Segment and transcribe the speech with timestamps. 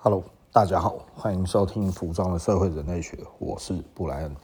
[0.00, 0.22] Hello，
[0.52, 4.36] 大家好，欢迎收听《服装的社会人类学》，我是布莱恩。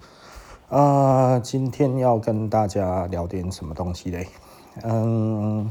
[0.68, 4.26] 啊、今天要跟大家聊点什么东西嘞？
[4.82, 5.70] 嗯，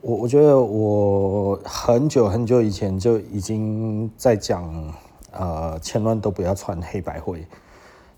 [0.00, 4.94] 我我觉得我很久很久以前就已经在讲，
[5.32, 7.46] 呃，千万都不要穿黑白灰。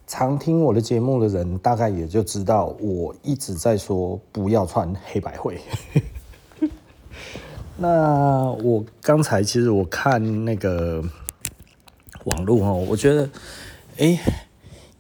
[0.07, 5.61] 常听我的节目的人，大概也就知道我一直在说不要穿黑白灰。
[7.77, 11.02] 那我刚才其实我看那个
[12.24, 13.28] 网络哦，我觉得，
[13.98, 14.19] 哎，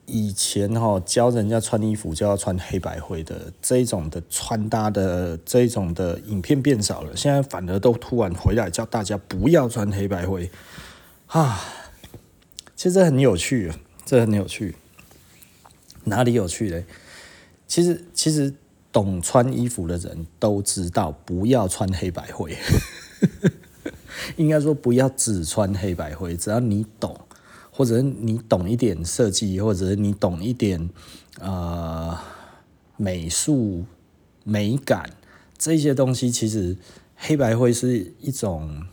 [0.06, 10.50] 以前哈教人家穿衣服就要穿黑白灰的这一种的穿搭的这一种的影片变少了，现在反而都突然回来叫大家不要穿黑白灰
[11.28, 11.60] 啊，
[12.74, 13.72] 其实很有趣，
[14.04, 14.74] 这很有趣，
[16.02, 16.84] 哪里有趣嘞？
[17.68, 18.52] 其实，其实。
[18.94, 22.56] 懂穿衣服的人都知道，不要穿黑白灰。
[24.36, 26.36] 应该说，不要只穿黑白灰。
[26.36, 27.18] 只要你懂，
[27.72, 30.88] 或者你懂一点设计，或者你懂一点
[31.40, 32.16] 呃
[32.96, 33.84] 美术
[34.44, 35.10] 美感
[35.58, 36.76] 这些东西，其实
[37.16, 38.84] 黑白灰是一种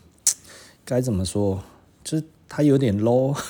[0.84, 1.64] 该怎么说？
[2.03, 3.40] 就是它有点 low。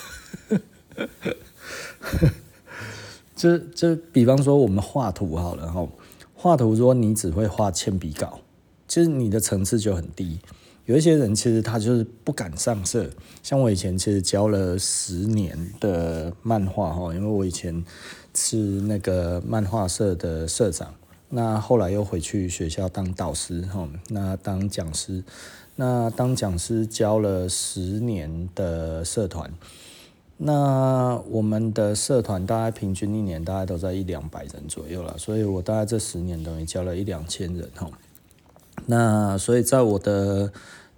[3.33, 5.87] 就就比方说，我们画图好了哈。
[6.41, 8.39] 画图，如果你只会画铅笔稿，
[8.87, 10.39] 其实你的层次就很低。
[10.87, 13.07] 有一些人其实他就是不敢上色，
[13.43, 17.85] 像我以前其实教了十年的漫画哈，因为我以前
[18.33, 20.91] 是那个漫画社的社长，
[21.29, 25.23] 那后来又回去学校当导师哈，那当讲师，
[25.75, 29.53] 那当讲师教了十年的社团。
[30.43, 37.87] 那我们的社团大概平均一年大概都在一两百人左右了，所以我大概这十年等于教了一两千人哈。
[38.87, 40.51] 那所以在我的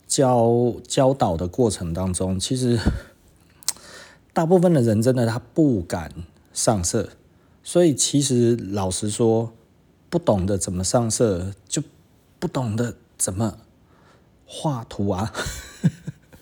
[0.07, 2.79] 教教导的过程当中，其实
[4.31, 6.13] 大部分的人真的他不敢
[6.53, 7.09] 上色，
[7.61, 9.51] 所以其实老实说，
[10.09, 11.83] 不懂得怎么上色，就
[12.39, 13.57] 不懂得怎么
[14.45, 15.33] 画图啊。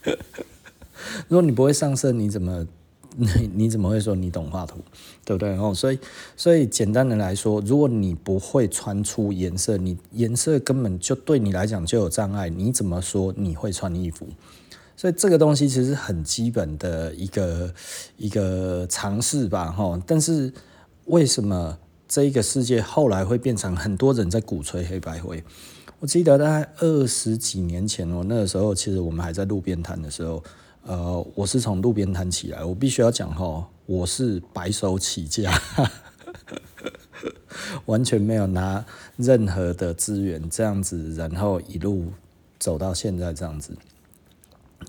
[1.28, 2.68] 如果你不会上色，你怎么？
[3.17, 4.79] 你 你怎么会说你懂画图，
[5.25, 5.73] 对不对哦？
[5.73, 5.99] 所以
[6.38, 14.27] 所以简单的来说，如果你不会穿出颜色，你颜色根本就对你来讲就有障碍，你怎么说你会穿衣服？
[14.95, 17.73] 所以这个东西其实很基本的一个
[18.17, 20.01] 一个尝试吧，哈。
[20.05, 20.53] 但是
[21.05, 21.77] 为什么
[22.07, 25.44] 这一个世界后来会变成很多人在鼓吹黑白灰？
[26.00, 30.44] 我记得大概二十几年前哦，那个时候其实我们还在路边摊的时候。
[30.84, 35.52] 呃，我是从路边摊起来，我必须要讲哈，我是白手起家，
[37.86, 38.84] 完全没有拿
[39.16, 42.08] 任何的资源这样子，然后一路
[42.59, 43.78] 走到现在这样子。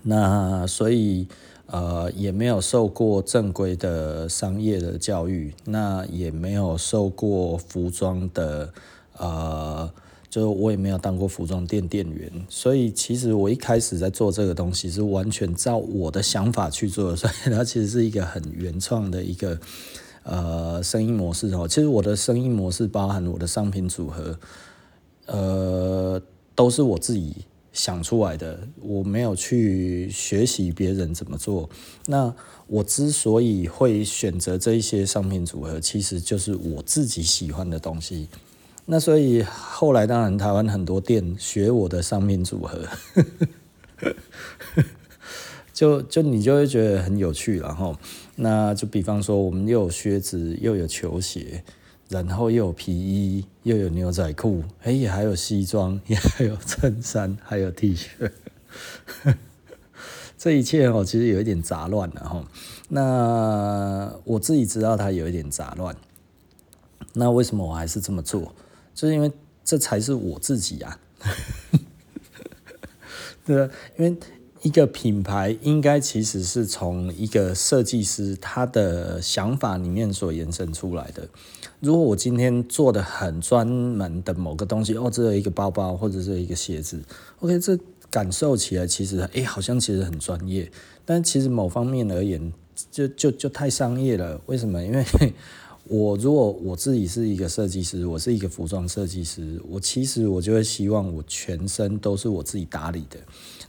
[0.03, 1.27] 那所以
[1.67, 8.73] 呃，也没有受过正规的商业的教育，那也没有受过服装的
[9.17, 9.91] 呃。
[10.33, 19.59] 就我也没有当过服装店店员，所以其实我一开始在做这个东西是完全照我的想法去做的， 所以它其实是一个很原创的一个
[20.23, 21.67] 呃生意模式哦。
[21.67, 24.39] 其实我的生意模式包含我的商品组合，
[25.27, 26.19] 呃，
[26.55, 27.35] 都是我自己
[27.71, 31.69] 想出来的，我没有去学习别人怎么做。
[32.07, 32.33] 那
[32.65, 38.27] 我之所以会选择这一些商品组合，其实就是我自己喜欢的东西。
[38.85, 39.41] 那所以
[39.83, 42.87] 后来当然台湾很多店学我的商品组合，
[45.73, 47.93] 就就你就会觉得很有趣了哈。
[48.37, 51.65] 那就比方说我们又有靴子又有球鞋，
[52.07, 58.31] 然后又有皮衣又有牛仔裤，哎也还有西装也还有衬衫还有 T 恤，
[60.39, 62.45] 这一切哦其实有一点杂乱了哈。
[62.87, 65.93] 那我自己知道它有一点杂乱，
[67.15, 68.55] 那为什么我还是这么做？
[68.95, 69.29] 就是因为
[69.73, 70.99] 这才是我自己啊，
[73.43, 73.67] 对，
[73.97, 74.15] 因为
[74.61, 81.27] 一个品牌应该其实是从一个设计师他的想法里面所延伸出来的。
[81.79, 87.01] 如果我今天做的很专门的某个东西，哦，这有一个包包或者是一个鞋子
[87.39, 87.75] ，OK，这
[88.11, 90.71] 感受起来其实哎、好像其实很专业，
[91.03, 92.53] 但其实某方面而言，
[92.91, 94.39] 就就就太商业了。
[94.45, 94.83] 为什么？
[94.83, 95.03] 因为
[95.85, 103.19] 我如果我自己是一个设计师，我是一个服装设计师，我其实我就会希望我全身都是我自己打理的。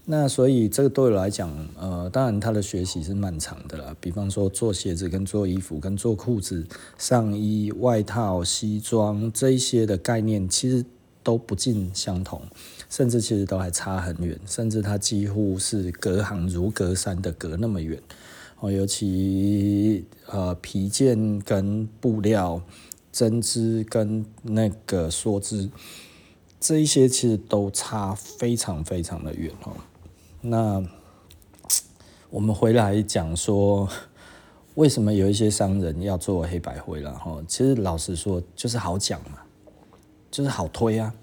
[0.06, 3.96] 那所以这个对我来讲，呃，当然他的学习是漫长的啦。
[4.00, 6.64] 比方说做鞋子、跟做衣服、跟做裤子、
[6.98, 10.84] 上衣、外套、西装这一些的概念，其实
[11.22, 12.40] 都不尽相同，
[12.88, 18.00] 甚至其实都还差很远，甚至它几乎是隔行如隔山的隔那么远。
[18.70, 22.60] 尤其呃皮件跟布料、
[23.12, 25.70] 针织跟那个梭织，
[26.60, 29.72] 这一些其实都差非常非常的远哦。
[30.40, 30.84] 那
[32.30, 33.88] 我们回来讲说。
[34.74, 37.14] 为什么有一些商人要做黑白灰了？
[37.14, 39.38] 哈，其实老实说，就是好讲嘛，
[40.32, 41.14] 就是好推啊。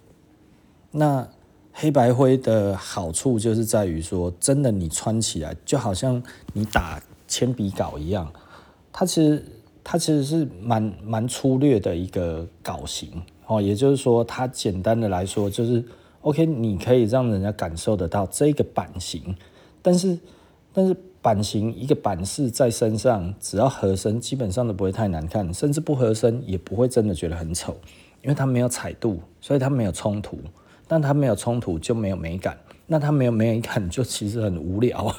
[0.89, 1.27] 那
[1.73, 6.23] 黑白灰的好处就是在于说，真的你穿起来就好像
[6.53, 8.29] 你打铅笔稿一样，
[8.91, 9.43] 它其实
[9.83, 13.09] 它其实是蛮蛮粗略的一个稿型
[13.47, 13.61] 哦。
[13.61, 15.83] 也就是说，它简单的来说就是
[16.19, 19.35] OK，你可以让人家感受得到这个版型，
[19.81, 20.19] 但是
[20.73, 20.95] 但是。
[21.23, 27.77] 版型一个版式在身上，只要合身，基本上都不会太难看，甚至不合身也不会真的觉得很丑，
[28.23, 30.39] 因为它没有彩度，所以它没有冲突。
[30.87, 32.57] 但它没有冲突就没有美感，
[32.87, 35.15] 那它没有美感就其实很无聊。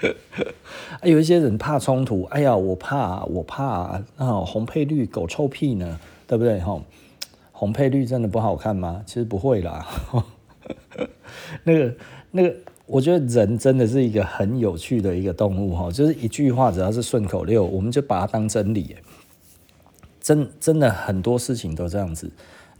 [1.02, 6.60] 有一些人怕冲突，哎呀，我怕，我怕啊，红配绿，狗臭屁呢，对不对？
[6.60, 6.80] 哈，
[7.52, 9.02] 红配绿真的不好看吗？
[9.06, 9.86] 其实不会啦。
[11.64, 11.94] 那个，
[12.30, 12.54] 那个。
[12.92, 18.96] 我觉得人真的是一个很有趣的一个动物哈，就是一句话只要是顺口溜，我们就把它当真理。
[20.20, 22.28] 真真的很多事情都这样子。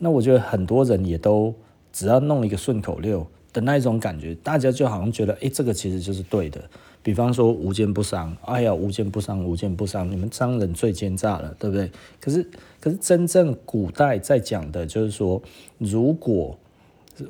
[0.00, 1.54] 那我觉得很多人也都
[1.92, 6.60] 只要弄一个顺口溜的那一种感觉，大家就好像觉得，哎，这个其实就是对的。
[7.02, 11.90] 比方说无奸不商，哎呀，无奸不商，无奸不商，你们商人最奸诈了，对不对？
[12.20, 12.46] 可是
[12.80, 15.40] 可是真正古代在讲的就是说，
[15.78, 16.58] 如果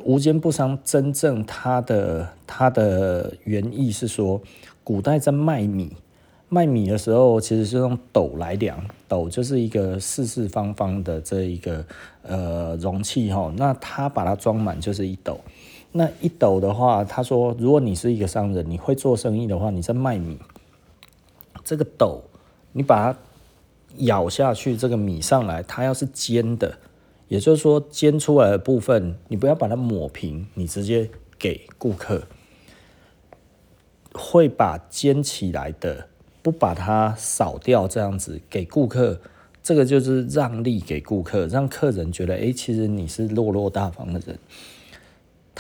[0.05, 4.40] 无奸不商，真正它的它的原意是说，
[4.82, 5.93] 古代在卖米，
[6.49, 11.84] 卖米的时候其实是用斗来量，斗就是一个四四方方的这一个
[12.22, 15.40] 呃容器哈，那它把它装满就是一斗，
[15.92, 20.38] 那一斗的话，他说如果你是一个商人，你会做生意的话，你在卖米，
[21.64, 22.22] 这个斗
[22.72, 23.19] 你把它
[23.96, 26.78] 咬下去，这个米上来，它要是尖的。
[27.26, 31.08] 也就是说，煎出来的部分，你不要把它抹平，你直接
[31.38, 32.25] 给顾客，
[34.12, 36.08] 会把煎起来的
[36.43, 39.20] 不把它扫掉，这样子给顾客，
[39.62, 44.36] 这个就是让利给顾客，让客人觉得，哎，其实你是落落大方的人，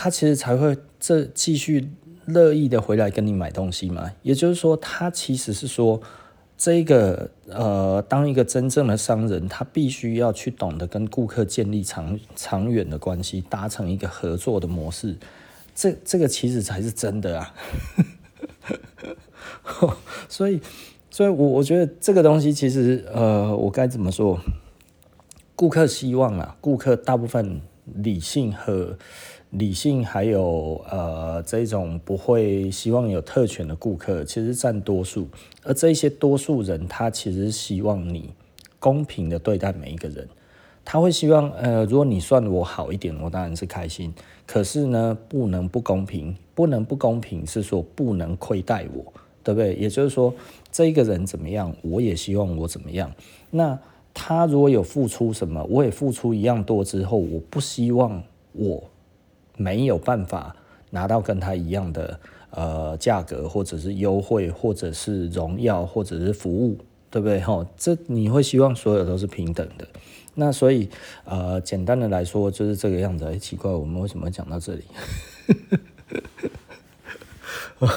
[0.02, 1.90] 他其实才会这继续
[2.24, 4.10] 乐意的回来跟你买东西嘛。
[4.22, 6.00] 也就是说，他其实是说。
[6.62, 15.16] 这个呃，当一个真正的商人，他必须要去懂得跟顾客建立长长远的关系，达成一个合作的模式。
[15.74, 17.54] 这这个其实才是真的啊！
[20.28, 20.60] 所以，
[21.08, 24.38] 所以我我觉得这个东西其实呃，我该怎么说？
[25.56, 28.98] 顾客希望啊，顾客大部分理性和。
[29.50, 35.26] 理性还有呃这种不会希望有特权的顾客，其实占多数。
[35.64, 38.30] 而这些多数人，他其实希望你
[38.78, 40.28] 公平的对待每一个人。
[40.84, 44.12] 他会希望呃，如果你算我好一点，我当然是开心。
[44.46, 49.12] 可是呢，不能不公平，不能不公平是说不能亏待我，
[49.44, 49.74] 对不对？
[49.74, 50.32] 也就是说，
[50.72, 53.12] 这一个人怎么样，我也希望我怎么样。
[53.50, 53.78] 那
[54.14, 58.82] 他如果有付出什么，我也付出一样多之后，我不希望我。
[59.60, 60.56] 没有办法
[60.88, 62.18] 拿到跟他一样的
[62.50, 66.78] 呃价格，或者是优惠，或者是荣耀，或者是服务，
[67.10, 67.38] 对不对？
[67.42, 69.86] 吼，这你会希望所有都是平等的。
[70.34, 70.88] 那所以
[71.24, 73.26] 呃，简单的来说就是这个样子。
[73.26, 74.84] 哎，奇怪，我们为什么会讲到这里？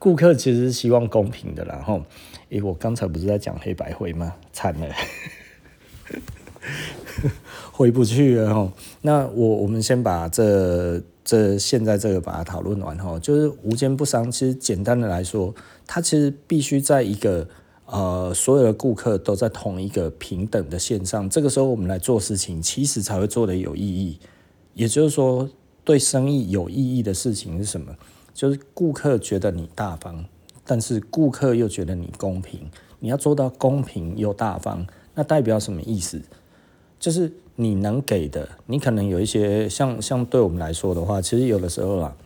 [0.00, 2.02] 顾客其实希望公平的，然后，
[2.50, 4.34] 诶，我刚才不是在讲黑白灰吗？
[4.52, 4.92] 惨了。
[7.78, 14.28] 回不去了哈，那我我们先把这这现在这个把它讨论完哈，就是无奸不商。
[14.28, 15.54] 其实简单的来说，
[15.86, 17.48] 它其实必须在一个
[17.86, 24.18] 呃所有的顾客都在同一个平等的线上，这个时候我们来做事情，其实才会做得有意义。
[24.74, 25.48] 也就是说，
[25.84, 27.94] 对生意有意义的事情是什么？
[28.34, 30.24] 就是顾客觉得你大方，
[30.66, 32.68] 但是顾客又觉得你公平。
[32.98, 36.20] 你要做到公平又大方，那代表什么意思？
[36.98, 42.16] 就是你能给的，你可能有一些像像对我们来说的话，其实有的时候啊，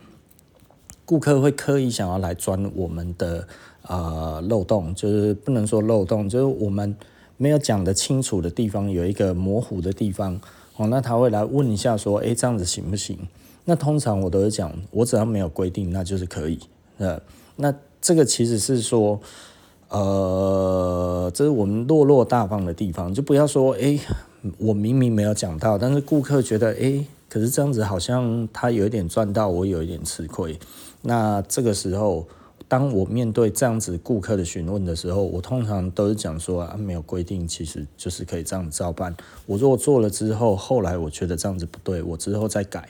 [1.07, 3.49] 顾客会刻意想要来钻我们的
[3.81, 6.95] 啊、呃、漏洞，就是不能说漏洞，就是我们
[7.39, 10.39] 没有讲得清楚的地方，有一个模糊的地方
[10.77, 13.19] 哦，那他会来问一下说，诶，这样子行不行？
[13.65, 16.59] 那通常我都是讲，我只要没有规定，那就是可以。
[16.99, 17.19] 呃，
[17.57, 19.19] 那这个其实是说，
[19.89, 23.99] 呃，这是我们落落大方的地方，就不要说诶。
[24.59, 30.59] 我明明没有讲到，但是顾客觉得，诶，可是这样子好像他有一点赚到，我有一点吃亏。
[31.03, 32.27] 那这个时候，
[32.69, 39.15] 当我面对这样子顾客的询问的时候，我通常都是讲说啊，没有规定，其实就是可以这样子照办。
[39.47, 42.89] 我如果做了之后，后来我觉得这样子不对，我之后再改。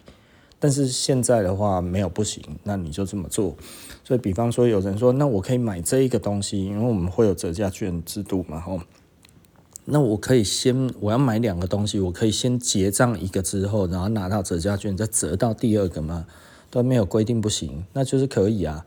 [0.58, 3.56] 但是现在的话没有不行，那你就这么做。
[4.04, 8.80] 所以，比方说有人说，那我可以买这一个东西，因为我们会有折价券制度嘛，吼。
[9.84, 16.26] 那我可以先我要买两个东西，我可以先结账一个之后，然后拿到折价券再折到第二个吗？
[16.70, 18.84] 都没有规定不行，那就是可以啊。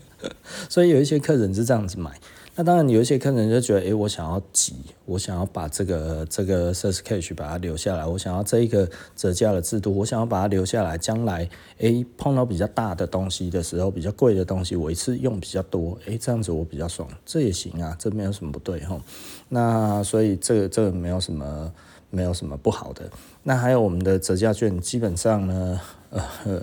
[0.68, 2.20] 所以有一些客人是这样子买。
[2.56, 11.42] 那当然，有一些客人就觉得，哎、欸，我想要挤，我想要把这个这个 surcharge 把它留下来，我想要这一个折价的制度，我想要把它留下来，将来，
[11.78, 19.00] 哎、欸，碰到比较大的东西的时候，比较贵的东西，我一次用比较多，哎、欸，这样子我比较爽，这也行啊，这没有什么不对哈。
[19.48, 21.72] 那所以这个这个没有什么
[22.10, 23.10] 没有什么不好的。
[23.42, 25.80] 那还有我们的折价券，基本上呢，
[26.10, 26.62] 呃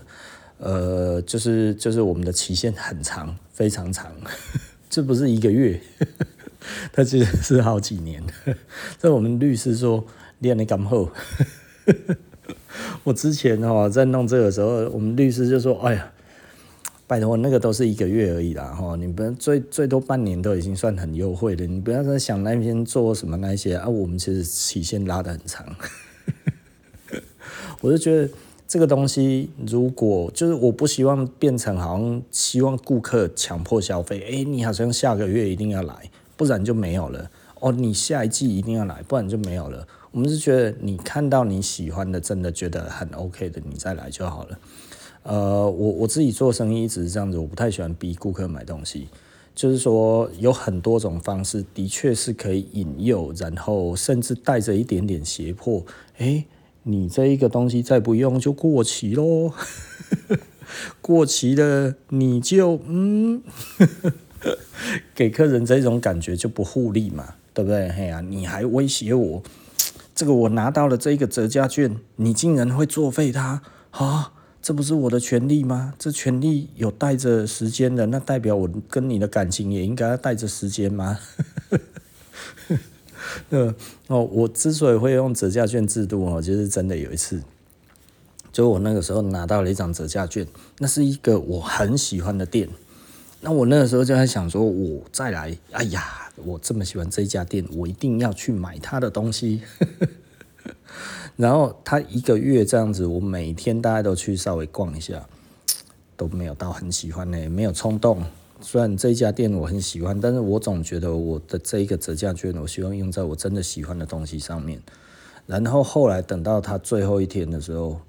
[0.57, 4.09] 呃，就是就是我们的期限很长，非常长。
[4.91, 5.79] 这不是一个月，
[6.91, 8.21] 他其实是好几年。
[8.99, 10.05] 这我们律师说
[10.39, 11.09] 练的刚好。
[13.05, 16.11] 我之前哈在弄这个时候，我们律师就说：“哎呀，
[17.07, 23.87] 拜托，那个都是一个月而已啦，哈，你不要最最多半年都已经算很优惠了，你不要再想那边做什么那些啊。
[23.87, 25.65] 我们其实期限拉得很长，
[27.79, 28.29] 我就觉得。”
[28.71, 37.29] 这个东西如果就是我不希望变成好像希望顾客强迫消费，哎，你好像下个月一定要来，不然就没有了。
[37.59, 39.85] 哦，你下一季一定要来，不然就没有了。
[40.11, 44.59] 我们是觉得你看到你喜欢的，真的觉得很 OK 的，你再来就好了。
[45.23, 49.09] 呃，我我自己做生意一直是这样子，我不太喜欢逼顾客买东西。
[49.53, 55.85] 就是说有很多种方式，的确是可以引诱，然后甚至带着一点点胁迫，
[56.19, 56.45] 哎。
[56.83, 59.53] 你这一个东西再不用就过期喽，
[61.01, 63.43] 过期了你就嗯，
[65.13, 67.89] 给客人这种感觉就不互利嘛，对不对？
[67.89, 69.43] 嘿呀，你还威胁我，
[70.15, 73.61] 这个我拿到了这个折价券，你竟然会作废它
[73.91, 74.33] 啊？
[74.61, 75.93] 这不是我的权利吗？
[75.97, 81.17] 这权利有带着时间的，那代表我跟你的感情也应该带着时间吗？
[83.49, 83.73] 呃
[84.07, 87.41] 哦，我之所以会用折价券制度哦，就是真的有一次，
[88.51, 90.45] 就我那个时候拿到了一张折价券，
[90.79, 92.67] 那是一个我很喜欢的店，
[93.41, 99.61] 那我那个时候就在想说，我再来，哎呀，我这么喜欢这家店，我一定要去买他的东西。
[101.37, 105.25] 然后他一个月这样子，我每天大概都去稍微逛一下，
[106.15, 108.23] 都没有到很喜欢呢，没有冲动。
[108.61, 114.81] 虽然这家店我很喜欢，但是我总觉得我的这一个折价券，我希望用在我真的喜欢的东西上面。
[115.47, 117.99] 然后后来等到他最后一天的时候，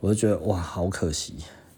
[0.00, 1.34] 我就觉得哇，好可惜，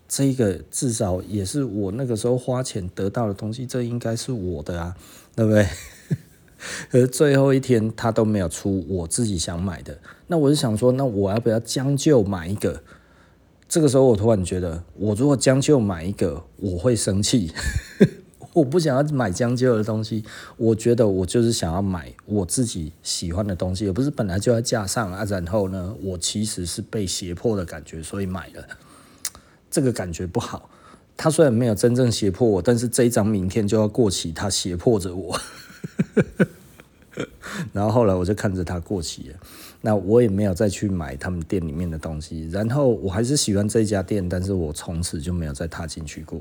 [0.09, 4.97] 这个至少也是我那个时候花钱得到的东西，这应该是我的啊，
[5.37, 5.67] 对不对？
[6.91, 12.83] 可是最后一天他都没有出我自己想买的，那我就想说，那我要不要将就买一个？
[13.69, 17.53] 这个时候我突然觉得，我如果将就买一个，我会生气。
[18.55, 20.25] 我不想要买将就的东西，
[20.57, 25.25] 我觉得我就是想要买我自己喜欢的东西，而不是本来就在架上啊。
[25.25, 28.67] 然后呢，我其实是被胁迫的感觉，所以买了。
[29.71, 30.71] 这个感觉不好。
[31.17, 35.39] 他虽然没有真正胁迫我，但是这一张明天就要过期，他胁迫着我。
[37.73, 39.39] 然后后来我就看着他过期了，
[39.81, 42.49] 那我也没有再去买他们店里面的东西。
[42.53, 46.41] 然后我还是喜欢这家店，但是我从此就没有再踏进去过。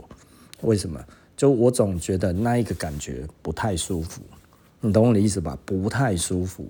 [0.62, 1.04] 为什么？
[1.36, 4.22] 就我总觉得那一个感觉不太舒服，
[4.82, 5.58] 你懂我的意思吧？
[5.66, 6.68] 不太舒服。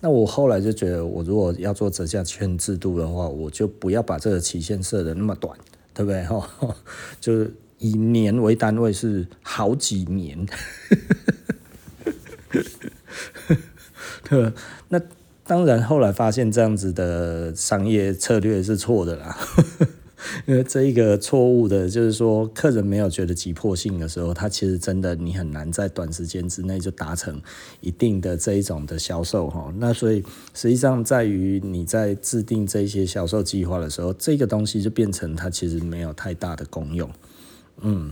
[0.00, 5.58] 那我后来就觉得，我如果要做折价券制度的话，我就不要把这个期限设得那么短，
[5.94, 6.22] 对不对？
[6.24, 6.48] 哈，
[7.20, 10.46] 就是以年为单位，是好几年。
[14.28, 14.52] 对，
[14.88, 15.00] 那
[15.44, 19.38] 当然后来发现这样子的商业策略是错的啦。
[20.46, 27.40] 因为这一个错误的，就是说，客人没有觉得急迫性的时候，他其实真的你很难在短时间之内就达成
[27.80, 29.72] 一定的这一种的销售哈。
[29.76, 37.10] 那所以实际上在于你在制定这些销售计划的时候，这个东西就变成它其实没有太大的功用。
[37.82, 38.10] 嗯，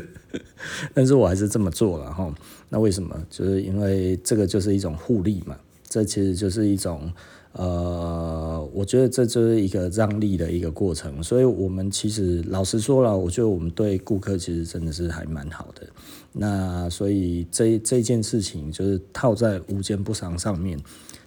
[0.92, 2.34] 但是我还是这么做了哈。
[2.68, 3.18] 那为什么？
[3.30, 5.56] 就是因为这个就是一种互利嘛，
[5.96, 7.10] 这其实就是一种。
[7.58, 15.86] 呃，我觉得这就是一个让利的一个过程，所以我们其实老实说了，我觉得我们对顾客其实真的是还蛮好的。
[16.34, 20.78] 那所以这这件事情就是套在无奸不商上面，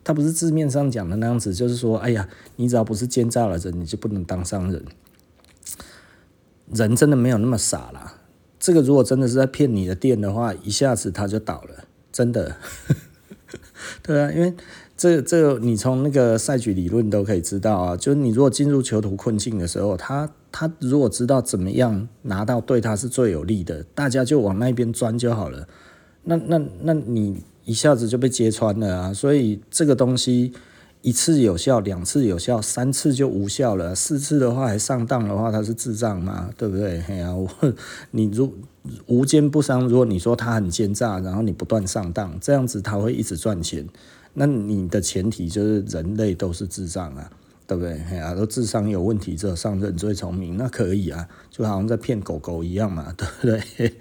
[0.04, 4.86] 他不是字面上讲的那样子，就是说，哎呀，你只要不是奸诈的人，你就不能当商人。
[6.72, 8.22] 人真的没有那么傻啦。
[8.60, 12.58] 这个如果真的是在骗你的店的话，一下子他就倒了，真的。
[14.04, 14.54] 对啊，因为
[14.98, 25.68] 这这、你从那个赛局理论都可以知道啊，就是你如果进入囚徒困境的时候，他他如果知道怎么样拿到对他是最有利的，大家就往那边钻就好了。
[26.24, 29.14] 那那那你一下子就被揭穿了啊！
[29.14, 30.52] 所以这个东西
[31.02, 33.96] 一次有效，两次有效，三次就无效了。
[33.96, 36.50] 四次的话还上当的话，他是智障吗？
[36.58, 37.02] 对不对？
[37.02, 37.50] 嘿呀、啊，我
[38.12, 38.54] 你如
[39.08, 43.88] 无奸不商，如果你说他很奸诈，然后你不断上当，这样子他会一直赚钱。
[44.34, 47.32] 那你的前提就是人类都是智障啊，
[47.66, 47.98] 对不对？
[48.10, 53.94] 嘿呀、啊，都智商有问题，只有商人最聪明，那可以啊，就好像在骗狗狗一样嘛，对不对？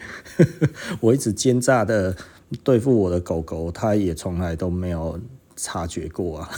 [0.99, 2.17] 我一直奸诈的
[2.65, 5.21] 对付我的狗狗，它也从来都没有。
[5.61, 6.51] 察觉过啊，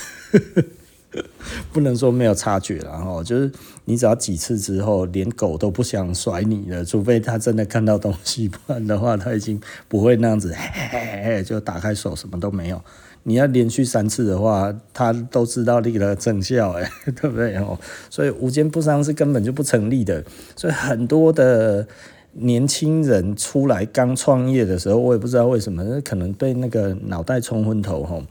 [1.73, 3.51] 不能说没有察觉了哈，就是
[3.87, 12.81] 你只要几次之后，连狗都不想甩你了，除非它真的看到东西，不然的话，它已经不会那样子，嘿嘿嘿，就打开手什么都没有。
[13.23, 16.91] 你要连续三次的话，它都知道你的成效，哎，
[17.21, 17.79] 对不对哦？
[18.09, 20.25] 所以无奸不商是根本就不成立的。
[20.57, 21.87] 所以很多的
[22.33, 28.23] 年轻人出来刚创业的时候，我也不知道为什么，可能被那个脑袋冲昏头哈。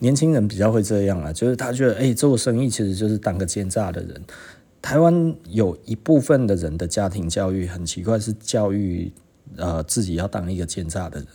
[0.00, 4.22] 年轻人比较会这样啊，就是他觉得，哎、做生意其实就是当个奸诈的人。
[4.80, 9.12] 台湾有一部分的人的家庭教育很奇怪，是教育
[9.56, 11.26] 呃自己要当一个奸诈的人。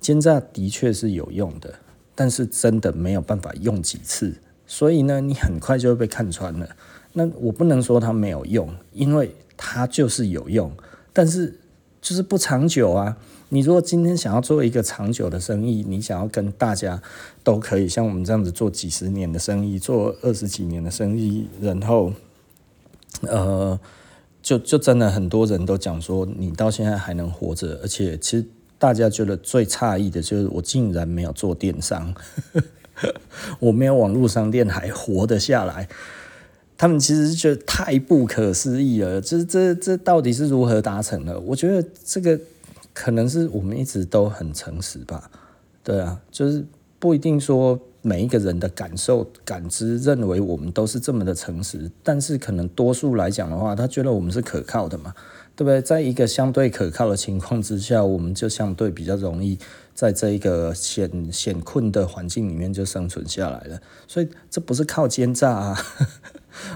[0.00, 1.74] 奸诈的确是有用的，
[2.14, 4.34] 但是真的没有办法用几次，
[4.66, 6.68] 所以呢，你很快就会被看穿了。
[7.14, 10.70] 那我不能说它没有用，因为它就是有用，
[11.14, 11.58] 但是
[12.02, 13.16] 就是不长久啊。
[13.50, 17.00] 你如果今天想要做一个长久的生意，你想要跟大家
[17.42, 22.12] 都可以像我们这样子做几十年的生意，做二十几年的生意，然后，
[23.22, 23.80] 呃，
[24.42, 28.44] 就就真的很多人都讲说，你到现在还能活着，而且其实
[28.78, 32.14] 大家觉得最诧异的就是我竟然没有做电商，
[33.60, 35.88] 我没有网络商店还活得下来，
[36.76, 41.40] 他们其实觉得太不可思议了，这这这到底是如何达成的？
[41.40, 42.38] 我觉得这个。
[43.00, 45.30] 可能是我们一直都很诚实吧，
[45.84, 46.66] 对啊，就是
[46.98, 55.14] 不一定说每一个人的感受、感知认为我们都是这么的诚实，但是可能多数来讲的话，他觉得我们是可靠的嘛，
[55.54, 55.80] 对不对？
[55.80, 59.56] 在一个相对可靠的情况之下，我们就相对比较容易
[59.94, 63.80] 在这一个险险困的环境里面就生存下来了。
[64.08, 65.78] 所以这不是靠奸诈啊，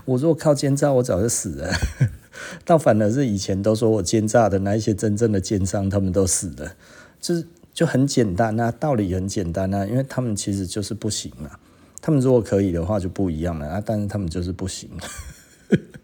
[0.05, 1.73] 我如果靠奸诈，我早就死了。
[2.65, 6.75] 倒反而是以前都说我奸诈的那一些真正的奸商，他们都死了，
[7.21, 11.61] 就是就很简单啊，道理很简单啊，因为他们其实就是不行啊，
[12.01, 14.91] 他们如果可以的话就不一样了啊，但是他们就是不行，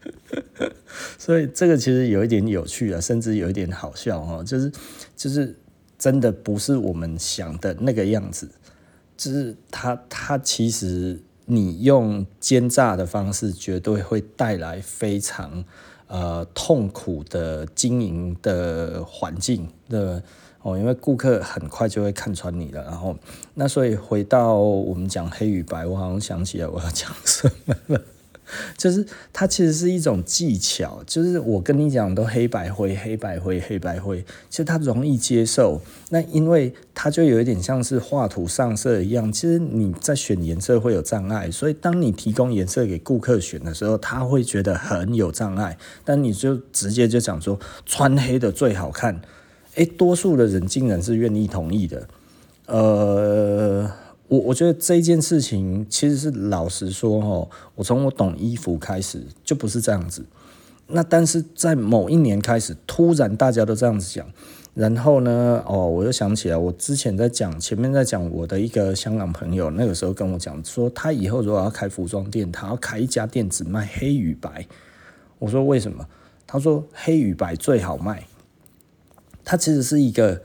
[1.19, 4.71] 所以这个其实有一点有趣啊，甚至有一点好笑哦，就是
[5.17, 5.57] 就是
[5.99, 8.49] 真的不是我们想的那个样子，
[9.17, 15.65] 就是他他其实你用奸诈的方式，绝对会带来非常。
[16.11, 20.23] 呃，痛苦的经营的环境的
[20.63, 22.83] 哦，因为顾客很快就会看穿你了。
[22.85, 23.15] 然后，
[23.53, 28.01] 那所以回到我们讲黑与白，我好像想起来我要讲什么了。
[28.77, 35.81] 就是它其实是一种技巧，就是我跟你讲都黑白灰，黑白灰，黑白灰，其实它容易接受。
[36.11, 45.77] 那因为它就有一点像是画图上色一样，其实你在选颜色会有障碍，所以当你提供颜色给顾客选的时候，他会觉得很有障碍。
[46.05, 49.21] 但你就直接就讲说穿黑的最好看，
[49.75, 52.09] 诶，多数的人竟然是愿意同意的，
[52.67, 53.91] 呃。
[54.29, 60.25] 我我觉得这件事情其实是老实说哈，我从我懂衣服开始就不是这样子。
[60.89, 64.27] 那但是在某一年开始，突然大家都这样子讲，
[64.75, 74.67] 然后呢，哦，我又想起来，我之前在讲前面在讲我的一个香港朋友，那个时候跟我讲说，他以后如果要开服装店，他要开一家店只卖黑与白。
[75.39, 76.07] 我说为什么？
[76.47, 78.27] 他说黑与白最好卖。
[79.45, 80.43] 他其实是一个，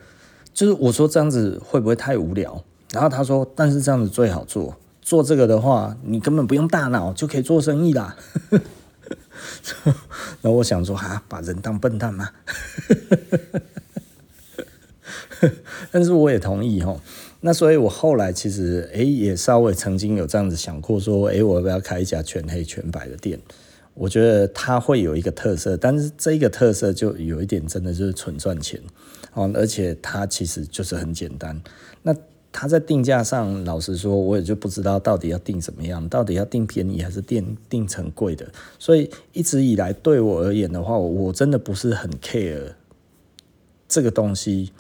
[0.54, 2.63] 就是我说这样子会不会太无聊？
[2.94, 8.16] 然后他说：“但是这样子最好做，做这个的话，你根本不用大脑就可以做生意啦。
[10.42, 12.30] ”然后我想说：“哈，把人当笨蛋吗？”
[15.92, 16.98] 但是我也同意齁。
[17.42, 23.40] 那所以我后来其实诶也稍微曾经有这样子想过，说：“诶我要不要开一家全黑全白的店？”
[23.96, 28.82] 我觉得它会有一个特色，但是这个特色就有一点真的就是纯赚钱
[29.34, 31.62] 哦，而且它其实就是很简单。
[32.54, 38.48] 它他在定价上，老实说，我也就不知道到底要定怎么样，到底要定便宜还是定定成贵的。
[38.80, 42.72] 所以一直以来对我而言的话，我真的不是很 care
[43.89, 44.72] 这个东西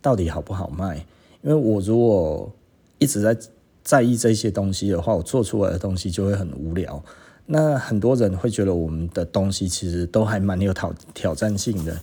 [0.00, 1.04] 到底好不好卖，
[1.42, 2.50] 因为我如果
[2.98, 3.36] 一直在
[3.82, 7.02] 在意这些东西的话，我做出来的东西就会很无聊。
[7.44, 12.00] 那很多人会觉得我们的东西其实都还蛮有挑挑战性的，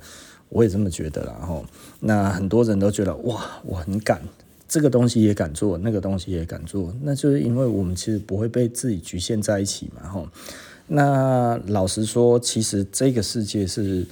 [0.49, 1.35] 我也这么觉得啦。
[1.39, 1.65] 然后，
[2.01, 4.21] 那很多人都觉得哇，我很敢。
[4.75, 10.27] 这个东西也敢做，那个东西也敢做，那就是因为我们其实不会被自己局限在一起嘛，吼。
[10.87, 14.05] 那老实说，其实这个世界是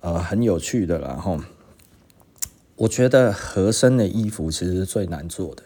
[0.00, 1.38] 呃很有趣的啦，吼。
[2.76, 5.62] 我觉得合身的衣服其实是最难做的。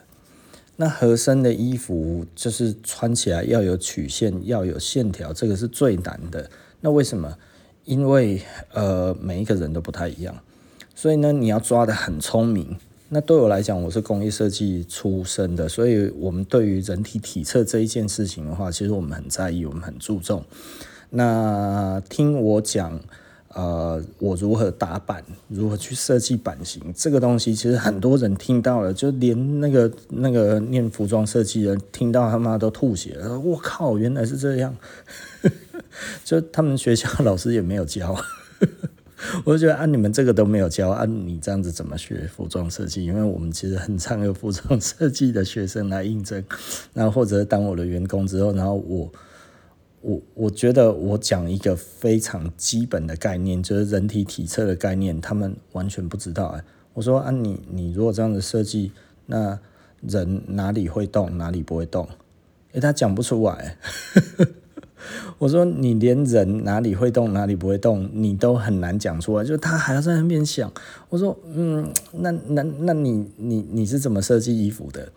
[0.74, 6.50] 那合身的衣服就是穿起来要有曲线，要有线条，这个是最难的。
[6.80, 7.38] 那为什么？
[7.84, 10.34] 因为呃每一个人都不太一样，
[10.96, 12.76] 所以呢你要抓得很聪明。
[13.14, 20.42] 那对我来讲，我是工业设计出身的，所以我们对于人体体测这一件事情的话，其实我们很在意，我们很注重。
[21.10, 22.98] 那听我讲，
[23.48, 33.38] 呃，我如何打版，如何去设计版型，这个东西其实很多人听到了，就连那个那个念服装设计的听到他妈都吐血了。
[33.38, 34.74] 我靠，原来是这样，
[36.24, 38.16] 就他们学校老师也没有教。
[39.44, 43.04] 我就觉得啊，你们这个都没有教啊，你这样子怎么学服装设计？
[43.04, 46.44] 因为我们其实很常有服装设计的学生来应征，
[46.92, 49.12] 然后或者当我的员工之后，然后我
[50.00, 56.64] 我我觉得我讲一个非常基本的概念，就是人体体测的概念，他们完全不知道哎。
[56.94, 58.92] 我说啊，你你如果这样子设计，
[59.26, 59.58] 那
[60.00, 62.08] 人哪里会动，哪里不会动？
[62.72, 63.76] 诶，他讲不出来。
[65.38, 70.70] 我说你连人哪里会动哪里不会动，你都很难讲出来，就他还要在那边想。
[71.08, 75.08] 我说嗯，那那那你你你是怎么设计衣服的？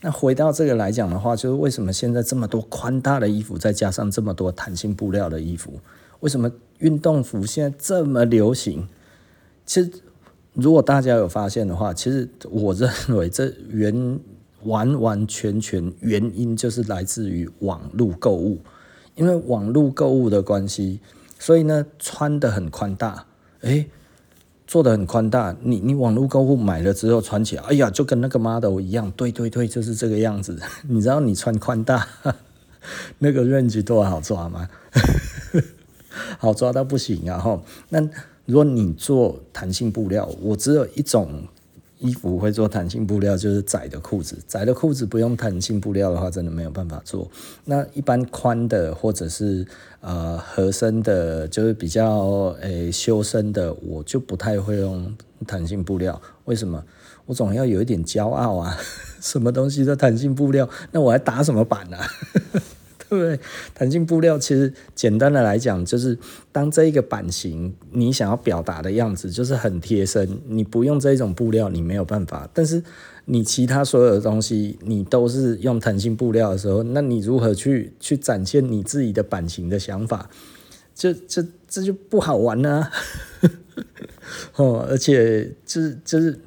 [0.00, 5.72] 那回到这个来讲的话，就是为什么现在这么多宽大的衣服，再加上这么多弹性布料的衣服，
[6.20, 8.86] 为什么运动服现在这么流行？
[9.64, 9.90] 其实
[10.52, 14.20] 如果大家有发现的话，其实我认为这原
[14.64, 18.58] 完完全全原因就是来自于网络购物。
[19.14, 21.00] 因为网络购物的关系，
[21.38, 23.26] 所以呢，穿得很宽大，
[23.60, 23.88] 诶，
[24.66, 25.56] 做得很宽大。
[25.62, 30.58] 你你网络购物买了之后穿起来，哎呀，就跟那个 model 一样，对对对，就是这个样子。
[30.88, 32.06] 你知道你穿宽大，
[33.18, 34.68] 那个 range 多好抓吗？
[36.38, 37.38] 好抓到不行啊！
[37.38, 38.00] 哈，那
[38.46, 41.44] 如果你做弹性布料，我只有一种。
[42.04, 44.36] 衣服会做弹性布料，就是窄的裤子。
[44.46, 47.30] 窄的裤子不用弹性布料的话，真的没有办法做。
[47.64, 49.66] 那一般宽的或者是
[50.00, 56.20] 呃合身的，就是比较诶、修身的，我就不太会用弹性布料。
[56.44, 56.84] 为什么？
[57.26, 58.76] 我总要有一点骄傲啊！
[59.22, 62.06] 什么东西都弹性布料，那我还打什么版啊？
[63.18, 63.38] 对，
[63.74, 66.18] 弹性布料其实简单的来讲，就是
[66.52, 70.40] 当这一个版型你想要表达的样子，就是很贴身。
[70.46, 72.48] 你不用这一种布料，你没有办法。
[72.52, 72.82] 但是
[73.26, 80.28] 你其他所有的东西，你都是用弹性布料的时候，那你如何去去展现你自己的版型的想法？
[80.94, 82.90] 这这这就不好玩了啊。
[84.56, 86.38] 哦，而且就是就是。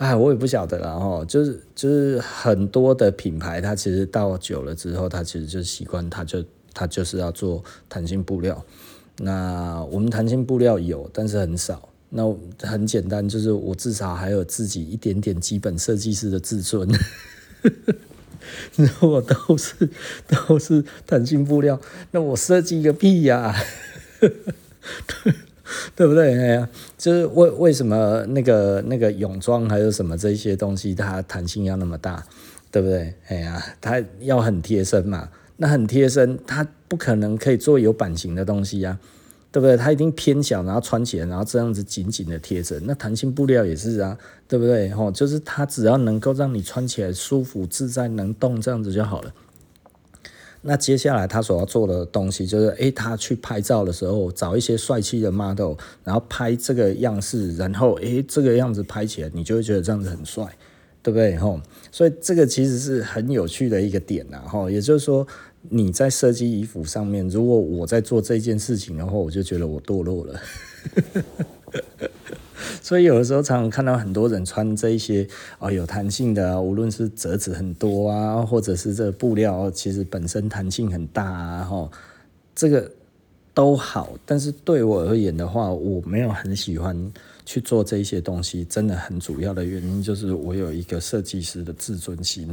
[0.00, 8.64] 哎，我也不晓得了哈，就是就是很多的品牌，它其实到久了之后，它其实就习惯，它就它就是要做弹性布料。
[9.18, 11.86] 那我们弹性布料有，但是很少。
[12.08, 12.24] 那
[12.62, 16.88] 很简单，就是我至少还有自己一点点基本设计师的自尊。
[18.76, 19.90] 如果都是
[20.26, 21.78] 都是弹性布料，
[22.12, 23.54] 那我设计个屁呀！
[25.94, 26.36] 对不对？
[26.36, 26.68] 哎呀，
[27.00, 32.22] 就是为为什么那个那个泳装还有什么这些东西，它弹性要那么大，
[32.70, 33.14] 对不对？
[33.28, 35.30] 哎呀，它要很贴身嘛。
[35.56, 38.98] 那很贴身，它不可能可以做有版型的东西呀，
[39.50, 39.78] 对不对？
[39.78, 42.78] 它一定偏小，然后穿起来，然后这样子紧紧的贴着。
[42.80, 44.90] 那弹性布料也是啊，对不对？
[44.90, 49.32] 吼，就是它只要能够让你穿起来舒服自在，能动这样子就好了。
[50.62, 60.44] 那接下来他所要做的东西就是，诶，他去拍照的时候找一些帅气的 model，然后拍这个样式，然后诶，这个样子拍起来，你就会觉得这样子很帅，
[61.02, 61.34] 对不对？
[61.36, 61.58] 吼，
[61.90, 65.26] 所以这个其实是很有趣的一个点呐，吼，也就是说
[65.70, 70.40] 你在设计衣服上面，如果我在做这件事情的话，我就觉得我堕落了。
[72.82, 75.26] 所以有的时候常常看到很多人穿这一些
[75.58, 81.90] 啊有弹性的，无论是褶子很多啊，或者是这个布料其实本身弹性很大啊，吼，
[82.54, 82.90] 这个
[83.52, 86.96] 都好，但是对我而言的话，我没有很喜欢
[87.44, 88.64] 去做这些东西。
[88.64, 92.48] 真的很主要的原因就是我有一个设计师的自尊心。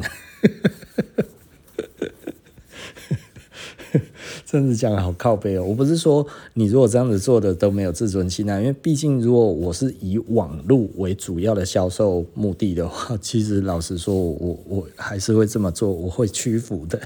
[4.50, 5.64] 真是讲好靠背哦！
[5.66, 16.98] 我不是说你如果这样子做的都没有自尊心啊，因为毕竟如果我是以网络为主要的销售目的的话，其实老实说我，我我还是会这么做，我会屈服的。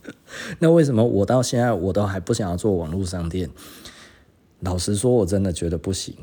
[0.60, 3.48] 那为什么我到现在我都还不想要做网络商店？
[4.60, 6.14] 老实说，我真的觉得不行。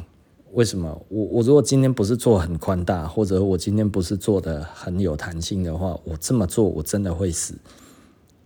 [0.54, 1.02] 为什么？
[1.10, 7.56] 我我如果今天不是做很宽大，或者我今天不是做的很有弹性的话，我这么做我真的会死。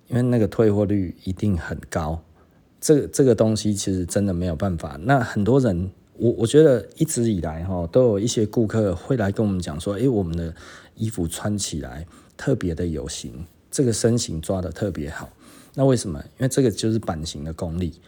[0.07, 2.21] 因为那个退货率一定很高，
[2.79, 4.99] 这个这个东西其实真的没有办法。
[5.03, 10.53] 那很多人，我我觉得一直以来哈，都有一些顾客会来跟我们讲说，诶，我们的
[10.95, 15.29] 衣服穿起来特别的有型，这个身形抓得特别好。
[15.73, 16.19] 那为什么？
[16.37, 17.99] 因为这个就是版型的功力，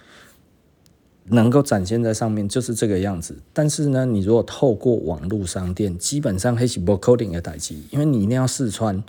[1.23, 3.37] 能够展现在上面就是这个样子。
[3.53, 9.03] 但是呢，你如果透过网络商店，基本上还是不 coding 的代志，因为你一定要试穿。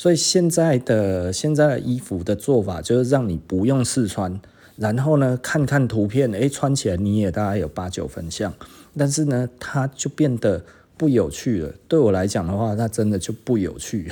[0.00, 4.40] 所以现在的现在的衣服的做法就是让你不用试穿，
[4.76, 8.50] 然后呢，看看图片，诶，穿起来你也大概有八九分像，
[8.96, 10.64] 但是呢，它就变得
[10.96, 11.74] 不有趣了。
[11.86, 14.10] 对我来讲的话，它真的就不有趣。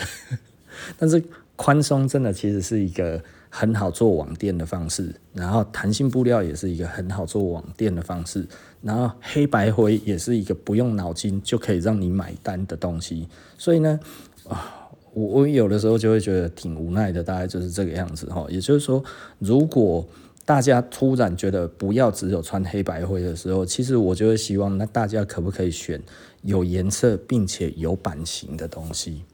[0.98, 1.24] 但是
[1.56, 8.46] 宽松真的其实是一个很好做网店的方式，然后弹性布料也是一个很好做网店的方式，
[8.82, 13.26] 然后黑白灰也是一个不用脑筋就可以让你买单的东西。
[13.56, 13.98] 所以呢，
[14.46, 14.77] 啊。
[15.18, 18.46] 我我有的时候就会觉得挺无奈的，大概就是这个样子哈。
[18.48, 19.02] 也就是说，
[19.40, 20.06] 如果
[20.44, 26.00] 大家突然觉得不要只有穿黑白灰的时候，其实我就会希望，那大家可不可以选
[26.42, 29.24] 有颜色并且有版型的东西？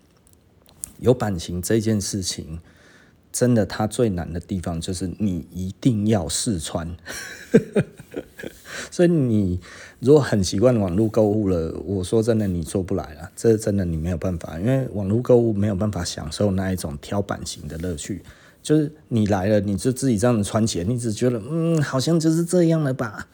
[1.00, 2.60] 有版型这件事情，
[3.30, 6.96] 真的它最难的地方就是你一定要试穿。
[8.90, 9.60] 所以你
[10.04, 13.30] 如果很习惯网络购物了，我说真的，你做不来了。
[13.34, 18.20] 这真的你没有办法，因为网络购物没有办法享受那一种挑版型的乐趣。
[18.62, 23.28] 就是你来了，你就自己这样子穿起来，你只觉得嗯，好像就是这样了吧？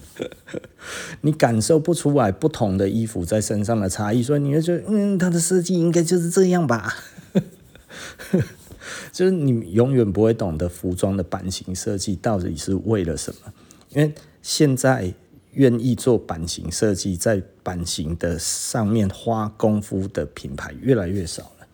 [1.22, 6.94] 你感受不出来不同的衣服在身上的差异，所以你会觉得嗯，它的设计应该就是这样吧？
[9.12, 13.52] 就是你永远不会懂得服装的版型设计到底是为了什么。
[13.94, 15.12] 因为现在
[15.52, 21.66] 愿意做版型设计，在版型的上面花功夫的品牌越来越少了。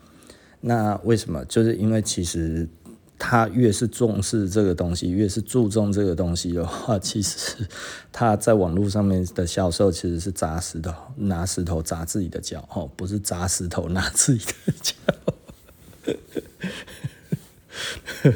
[0.61, 1.45] 那为什么？
[1.45, 2.69] 就是因为其实
[3.19, 7.67] 他越是重视这个东西，越是注重这个东西的话，其实
[8.11, 14.95] 他在网络上面的销售其实是砸石头，拿石头砸自己的脚，哦，不是砸石头拿自己的脚。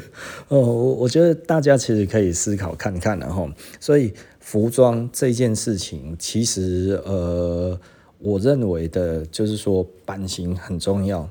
[0.47, 3.49] 哦，我我觉得大家其实可以思考看看，然后，
[3.79, 4.13] 所以
[4.51, 7.79] 服装这件事情，其实呃，
[8.19, 11.29] 我认为的就是说版型很重要，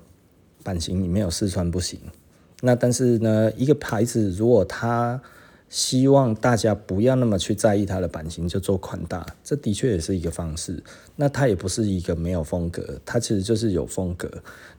[0.64, 2.00] 版型你没有试穿不行。
[2.62, 5.20] 那但是呢，一个牌子如果它
[5.70, 10.82] 希望大家不要那么去在意它的版型，就做宽大，这的确也是一个方式。
[11.14, 14.28] 那它也不是一个没有风格，它其实就是有风格。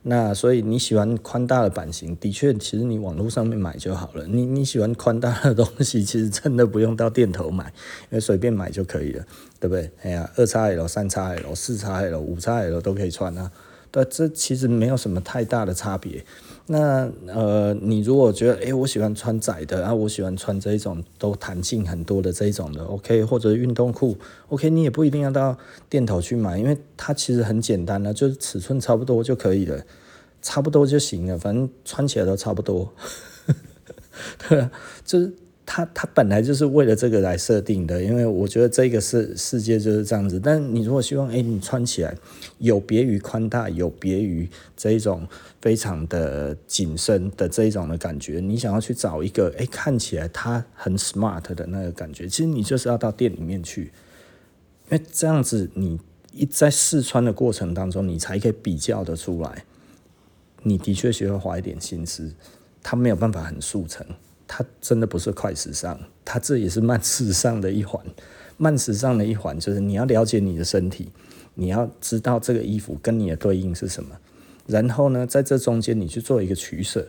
[0.02, 4.26] 那所以你喜欢宽大的版型，的确，其实你网络上面买就好了。
[4.26, 7.72] 你你喜欢宽大的东西，其实真的不用到店头买，
[8.10, 9.24] 因为随便买就可以了，
[9.58, 9.90] 对不对？
[10.02, 13.50] 哎呀，二叉 L、三叉 L、四叉 L、五叉 L 都可以穿啊。
[13.90, 16.22] 对，这其实没有什么太大的差别。
[16.72, 24.16] 那呃，你如果觉得，诶，我喜欢穿窄的，然后我喜欢穿这一种都弹性很多的这一种的，OK，或者运动裤
[24.48, 25.54] ，OK，你也不一定要到
[25.90, 29.84] 店头去买，因为它其实很简单的，就是尺寸差不多就可以了，
[30.40, 32.90] 差不多就行了，反正穿起来都差不多，
[34.48, 34.66] 对，
[35.04, 35.32] 就是。
[35.74, 40.38] 它它本来就是为了这个来设定的，因为我觉得这个世世界就是这样子。
[40.38, 42.14] 但你如果希望，哎，你穿起来
[42.58, 45.26] 有别于宽大，有别于这一种
[45.62, 53.84] 非常的紧身的这一种的感觉，你想要去找一个，哎，看起来它很 smart 的那个感觉，其实你就是要到店里面去，
[54.90, 55.98] 因为这样子你
[56.32, 59.64] 一在试穿的过程当中，你才可以比较得出来，
[60.64, 62.30] 你的确需要花一点心思，
[62.82, 64.06] 它没有办法很速成。
[64.54, 68.04] 它真的不是快时尚，它这也是慢时尚的一环。
[68.58, 71.08] 慢时尚的一环就是你要了解你的身体，
[71.54, 74.10] 你要知道这个衣服跟你的对应是什么，
[74.66, 77.08] 然后呢，在这中间你去做一个取舍。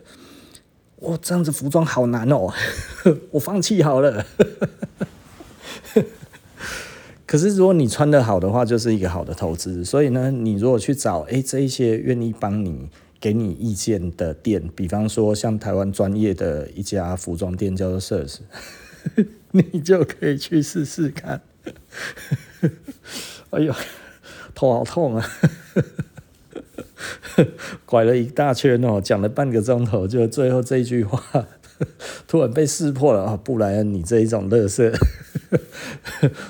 [1.00, 2.50] 哇，这样子服装好难哦，
[3.32, 4.24] 我放弃好了。
[7.26, 9.84] 可是如果你穿得好的话，就是一个好的投资。
[9.84, 12.88] 所以呢，你如果去找诶这一些愿意帮你。
[13.24, 18.40] 给你意见的店，比方说像台湾专业的一家服装店叫做 Sirs，
[19.50, 21.40] 你就可以去试试看。
[23.48, 23.74] 哎呦，
[24.54, 25.26] 头好痛啊！
[27.86, 31.46] 拐了一大圈哦，讲了半个钟头，就最后这句话
[32.28, 33.38] 突然被识破了啊！
[33.42, 34.92] 布莱恩，你这一种乐色，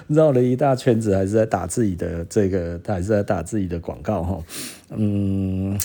[0.08, 4.42] 绕了一大圈子，还是在打自己的这个，还是在打自己的广告哈？
[4.90, 5.78] 嗯，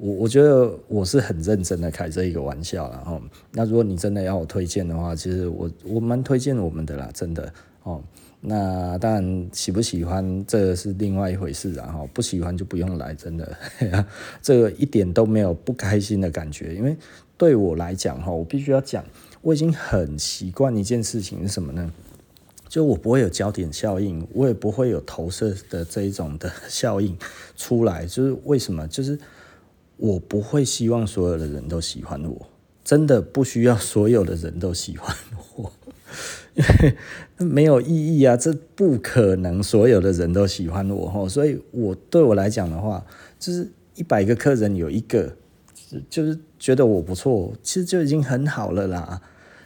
[0.00, 3.20] 我我觉得我是很认真的开这一个玩笑然后。
[3.52, 8.02] 那如果你真的要我推荐的话，其实我我蛮推荐我们的啦，真的哦。
[8.40, 13.54] 那当然，喜不喜欢这个是另外一回事，然后不喜欢就不用来，真的，
[14.40, 16.74] 这个一点都没有不开心的感觉。
[16.74, 16.96] 因为
[17.36, 19.04] 对我来讲，哈，我必须要讲，
[19.42, 21.92] 我已经很习惯一件事情是什么呢？
[22.66, 27.14] 就我不会有焦点效应，我也不会有投射的这一种的 效应
[27.58, 28.06] 出来。
[28.06, 28.88] 就是为什么？
[28.88, 29.18] 就是
[30.00, 32.48] 我不会希望所有的人都喜欢我，
[32.82, 35.14] 真的不需要所有的人都喜欢
[35.56, 35.70] 我。
[36.56, 36.64] 因
[37.38, 43.04] 为没有意义啊，这不可能所有的人都喜欢我哈，所以我对我来讲的话，
[43.38, 45.36] 就是一百个客人有一个，
[46.08, 49.22] 就是觉得我不错，其实就已经很好了啦。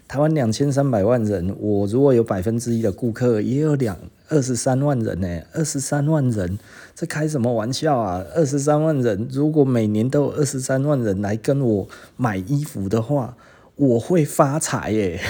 [0.07, 3.97] 台湾两千三百万人，我如果有百分之一的顾客，也有两
[4.29, 6.59] 二十三万人呢，二十三万人，
[6.95, 8.25] 这开什么玩笑啊？
[8.35, 13.37] 二十三万人，如果每年都有二十三万人来跟我买衣服的话，
[13.77, 15.21] 我会发财耶。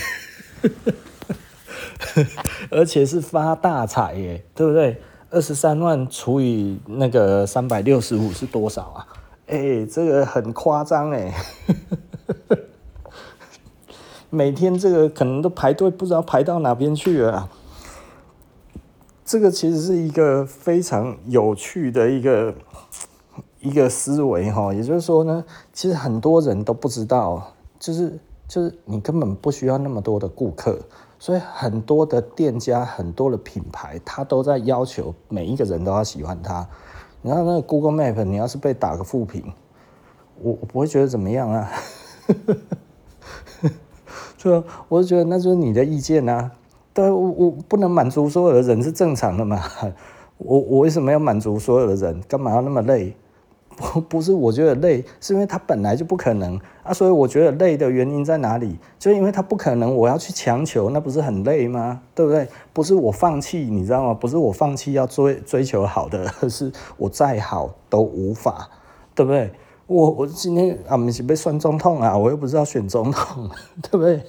[2.70, 5.00] 而且是发大财耶，对不对？
[5.30, 9.06] 二十三万除以那个三百六十五是多少啊？
[9.46, 11.34] 哎、这个很夸张哎！
[14.30, 17.48] 每天这个可能都排队，不知道排到哪边去了。
[19.24, 22.54] 这个其实是一个非常有趣的一个
[23.60, 30.78] 一个思维哈，也就是说呢，其实很多人都不知道，就是就是你根本不需要那么多的顾客。
[31.18, 36.68] 所以很多的店家，很多的品牌，他都在要求每一个人都要喜欢他。
[37.22, 39.50] 然后那个 Google Map，你要是被打个负评，
[40.42, 41.70] 我我不会觉得怎么样啊。
[44.36, 46.50] 就我就觉得那就是你的意见啊。
[46.94, 49.60] 对，我我不能满足所有的人是正常的嘛。
[50.38, 52.20] 我我为什么要满足所有的人？
[52.28, 53.14] 干嘛要那么累？
[53.76, 58.78] 不 不是我觉得累，是因为他本来就不可能啊，所以我觉得累的原因在哪里？
[59.00, 62.00] 就因为他不可能，我要去强求，那不是很累吗？
[62.14, 62.46] 对不对？
[62.72, 64.14] 不是我放弃，你知道吗？
[64.14, 68.70] 不是我放弃要追追求好的，而 是我再好都无法，
[69.12, 69.50] 对不对？
[69.88, 73.50] 我我今天啊，不是被选总统啊，我又不是要选总统，
[73.82, 74.22] 对不对？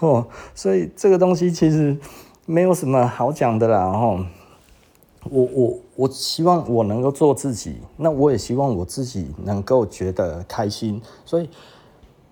[0.00, 1.96] 哦，所以这个东西其实
[2.46, 4.20] 没有什么好讲的啦，吼。
[5.30, 11.00] 我我我希望我能够做自己，那我也希望我自己能够觉得开心。
[11.24, 11.48] 所以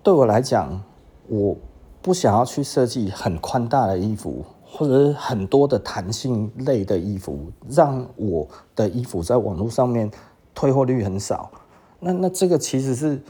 [0.03, 0.83] 对我来讲，
[1.27, 1.57] 我
[2.03, 8.47] 不想要去设计很宽大的衣服，或者是很多的弹性类的衣服，让我
[8.77, 10.11] 的衣服在网络上面
[10.55, 11.51] 退货率很少。
[11.99, 13.23] 那那这个其实是，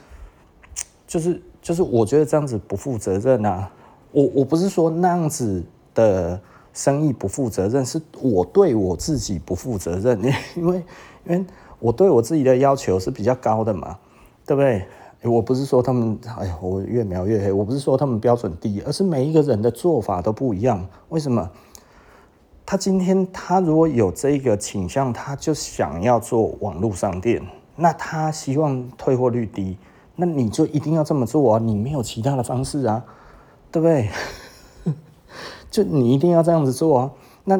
[1.06, 3.70] 就是就是我觉得这样子不负责任啊。
[4.12, 5.62] 我我不是说那样子
[5.94, 6.40] 的。
[6.74, 10.18] 生意不负责任，是我对我自己不负责任，
[10.56, 10.82] 因为
[11.26, 11.44] 因为
[11.78, 13.98] 我对我自己的要求是比较高的嘛，
[14.46, 14.82] 对不对？
[15.24, 17.52] 我不是说他们，哎呀，我越描越黑。
[17.52, 20.82] 我不是说他们标准低，而是每一个人的做法都不一样。
[21.10, 21.50] 为什么？
[22.64, 27.46] 他今天他如果有这个倾向，他就想要做网络商店，
[27.76, 29.76] 那他希望退货率低，
[30.16, 31.60] 那你就一定要这么做啊！
[31.62, 33.04] 你没有其他的方式啊，
[33.72, 34.10] 对不对？
[35.70, 37.10] 就你一定要这样子做啊？
[37.44, 37.58] 那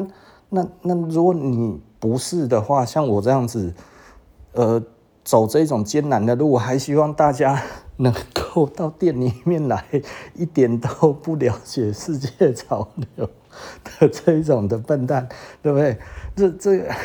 [0.49, 3.73] 那那如果你不是的话，像我这样子，
[4.51, 4.83] 呃，
[5.23, 7.59] 走这种艰难的路，还希望大家
[7.97, 9.83] 能够到店里面来，
[10.35, 13.27] 一点都不了解世界潮流
[13.99, 15.27] 的这一种的笨蛋，
[15.63, 15.97] 对不对？
[16.35, 16.95] 这这个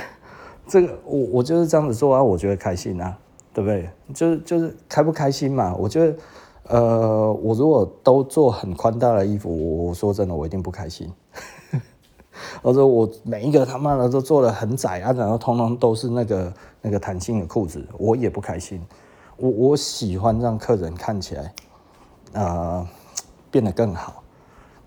[0.67, 3.17] 这个我我就是这样子做啊，我觉得开心啊，
[3.55, 3.89] 对不对？
[4.13, 5.75] 就是就是开不开心嘛？
[5.75, 6.15] 我觉得。
[6.69, 11.11] 呃，我如果都做很宽大的衣服，我说真的，我一定不开心。
[12.61, 16.53] 我说我每一个他妈的都做得很窄啊，然后通通都是那个
[16.83, 18.85] 那个弹性的裤子，我也不开心。
[19.39, 21.55] 我我喜欢让客人看起来，
[22.33, 22.87] 呃，
[23.51, 24.23] 变得更好，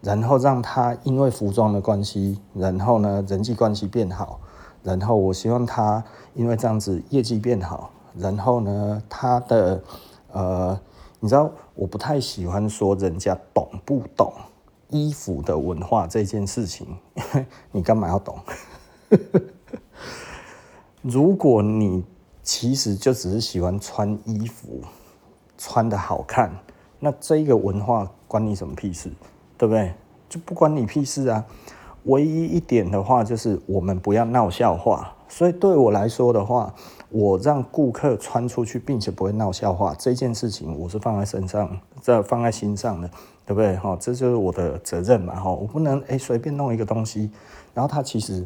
[0.02, 4.40] 然后让他因为服装的关系，然后呢人际关系变好，
[4.84, 6.04] 然后我希望他
[6.36, 9.82] 因为这样子业绩变好，然后呢他的
[10.32, 10.80] 呃。
[11.22, 14.34] 你知道我不太喜欢说人家懂不懂
[14.90, 16.86] 衣服的文化这件事情，
[17.72, 18.38] 你干嘛要懂？
[21.02, 22.04] 如果你
[22.44, 24.82] 其实就只是喜欢穿衣服，
[25.58, 26.52] 穿得好看，
[27.00, 29.10] 那这个文化关你什么屁事？
[29.58, 29.94] 对不对？
[30.28, 31.46] 就不关你屁事啊。
[32.06, 35.16] 唯一一点的话，就是我们不要闹笑话。
[35.32, 36.74] 所以对我来说的话，
[37.08, 43.10] 我让顾客穿出去，并且不会闹笑话，这件事情我是放在身上，这放在心上的，
[43.46, 43.78] 对不对？
[43.78, 45.34] 哈，这就是我的责任嘛。
[45.40, 47.32] 哈，我不能诶随便弄一个东西，
[47.74, 48.46] 然后它其实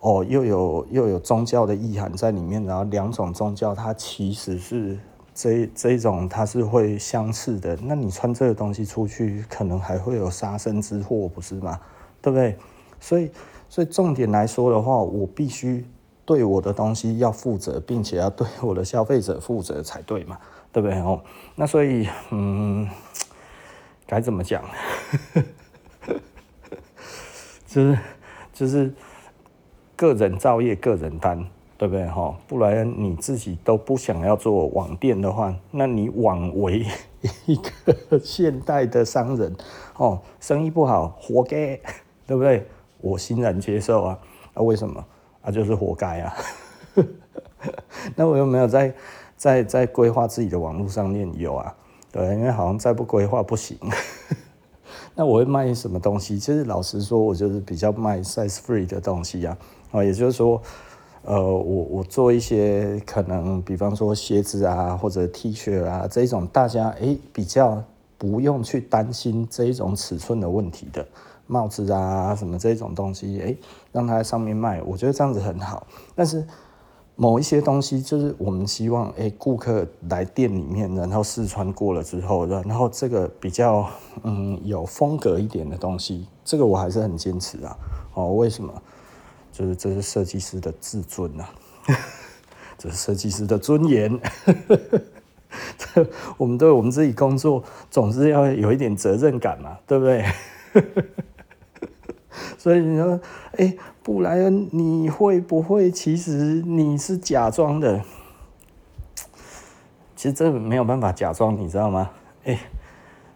[0.00, 4.98] 哦又有又有宗教的意涵在里面，然后两种宗教它其实是
[5.34, 7.74] 这这一种它是会相似的。
[7.82, 11.80] 那你穿这个东西出去，可能还会有杀身之祸，不是吗？
[12.20, 12.54] 对不对？
[13.00, 13.30] 所以，
[13.70, 15.86] 所以重点来说的话，我必须
[16.28, 20.38] 对我的东西要负责，并且要对我的消费者负责才对嘛，
[20.70, 20.98] 对不对？
[20.98, 21.18] 哦，
[21.54, 22.86] 那所以，嗯，
[24.06, 24.62] 该怎么讲？
[27.66, 27.98] 就是
[28.52, 28.92] 就是
[29.96, 31.42] 个人造业，个人担，
[31.78, 32.06] 对不对？
[32.08, 36.84] 哈，不然你自己都不想要做网店的话，那你枉为
[37.46, 39.56] 一个 现代的商人
[39.96, 41.80] 哦，生意不好，活该，
[42.26, 42.66] 对不对？
[43.00, 44.18] 我欣然接受啊，
[44.52, 45.02] 那、啊、为什么？
[45.48, 46.34] 啊，就是活该啊。
[48.14, 48.94] 那我又没有在
[49.34, 51.74] 在在规划自己的网络上面，有啊，
[52.12, 53.78] 对，因为好像再不规划不行。
[55.16, 56.38] 那我会卖什么东西？
[56.38, 59.56] 其实老实说，我就是比较卖 size free 的东西啊。
[59.90, 60.60] 啊，也就是说，
[61.22, 67.82] 呃，我我做一些可能，比方说鞋子啊，或者 T 恤啊这一种，大家哎、欸、比较
[68.18, 71.06] 不用去担心这一种尺寸的问题的。
[71.48, 73.58] 帽子啊，什么这种东西，诶，
[73.90, 75.84] 让它在上面卖，我觉得这样子很好。
[76.14, 76.46] 但是
[77.16, 83.88] 某一些东西，就是我们希望，诶，顾客来店里面，然后试穿过了之后，然后这个比较
[84.22, 87.76] 嗯有风格一点的东西，这个我还是很坚持啊。
[88.14, 88.72] 哦，为什么？
[89.50, 91.50] 就是这是设计师的自尊呐、啊，
[92.78, 94.16] 这是设计师的尊严。
[95.76, 100.24] 这我们对我们自己工作，总是要有一点责任感嘛，对不对？
[102.58, 103.18] 所以你说，
[103.56, 108.02] 哎、布莱恩，你会不会其实你是假装的？
[110.16, 112.10] 其实这没有办法假装，你知道吗？
[112.44, 112.58] 哎、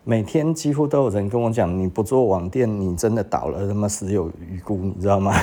[0.03, 5.33] 每天几乎都有人跟我讲，你不做网店，你真的倒了，他妈死有余辜，你知道吗？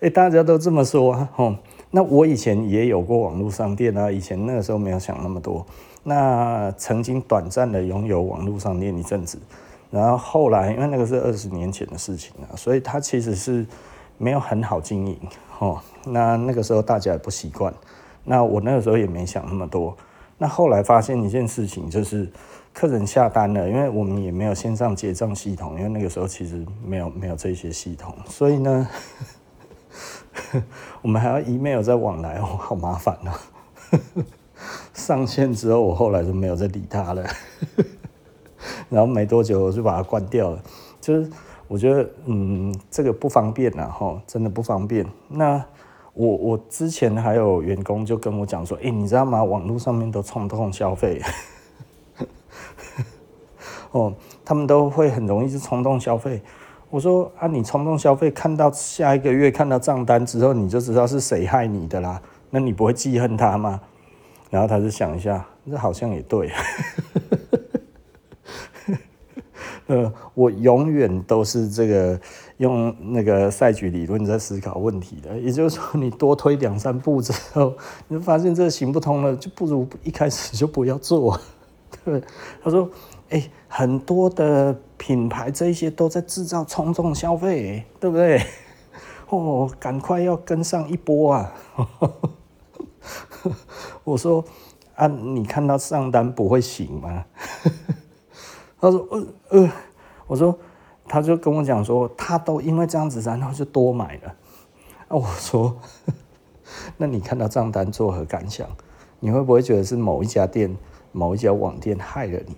[0.00, 1.56] 哎、欸，大家都这么说啊，吼。
[1.90, 5.66] 那我以前也有过网络商店啊，以前那个时候没有想那么多。
[6.02, 9.38] 那曾经短暂的拥有网络商店一阵子，
[9.90, 13.66] 然后后来因为那个是二十年前的事情了，所以它其实是
[14.18, 15.18] 没有很好经营
[15.58, 15.80] 哦。
[16.06, 17.72] 那那个时候大家也不习惯，
[18.24, 19.96] 那我那个时候也没想那么多。
[20.38, 22.30] 那后来发现一件事情，就是
[22.72, 28.88] 客人下单了，因为我们也没有线上结账系统，因为那个时候其实没有没有这些系统，所以呢。
[31.02, 33.32] 我们还要 email 再往来哦，好麻烦哦。
[35.00, 37.24] 上线之后，我后来就没有再理他了。
[38.90, 40.62] 然后没多久，我就把它关掉了。
[41.00, 41.30] 就是
[41.66, 45.06] 我觉得，嗯，这个不方便啊，哈，真的不方便。
[45.28, 45.64] 那
[46.12, 49.42] 我我之前还有员工就跟我讲说，哎，你知道吗？
[49.42, 51.22] 网络上面都冲动消费，
[53.92, 54.12] 哦，
[54.44, 56.42] 他们都会很容易就冲动消费。
[56.90, 62.20] 我说啊，你冲动消费，看到下一个月看到账单之后，你就知道是谁害你的啦。
[62.50, 63.80] 那你不会记恨他吗？
[64.50, 66.50] 然后他就想一下，这好像也对。
[69.86, 72.20] 呃，我永远都是这个
[72.58, 75.38] 用那个赛局理论在思考问题的。
[75.38, 77.74] 也就是说，你多推两三步之后，
[78.08, 81.40] 你就发现这行不通了，就不如一开始就不要做。
[82.04, 82.22] 对，
[82.62, 82.90] 他说。
[83.30, 88.42] 哎，很多的品牌这一些都在制造冲动消费，对不对？
[89.28, 91.54] 哦，赶快要跟上一波啊！
[94.04, 94.44] 我说
[94.94, 97.24] 啊，你看到账单不会醒吗？
[98.80, 99.72] 他说呃呃，
[100.26, 100.58] 我说
[101.06, 104.28] 他就跟我讲说，他都因为这样子，然后就多买了。
[105.08, 105.76] 啊，我说，
[106.96, 108.68] 那你看到账单作何感想？
[109.20, 110.74] 你会不会觉得是某一家店、
[111.12, 112.56] 某一家网店害了你？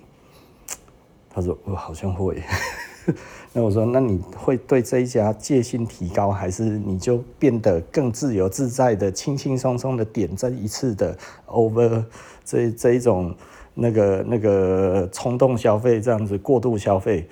[1.29, 2.43] 他说：“我好像会。”
[3.55, 11.15] 那我说：“那你会对这一家戒心提高，还是你就变得更自由自在的、轻轻松松的点这一次的
[11.49, 12.03] over
[12.47, 13.35] 这这一种
[13.75, 17.29] 那个那个冲动消费这样子过度消费？”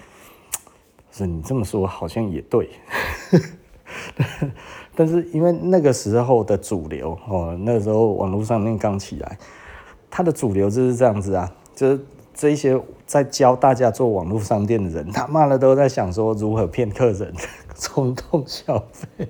[1.11, 2.69] 是你这么说好像也对，
[4.95, 9.39] 但是因为那个时候的主流哦，那时候网络上面刚起来，
[10.11, 12.01] 它的主流就是这样子啊，就是。
[12.41, 17.35] 这些在教大家做网络商店的人，他妈的都在想说如何骗客人
[17.75, 19.29] 冲动消费。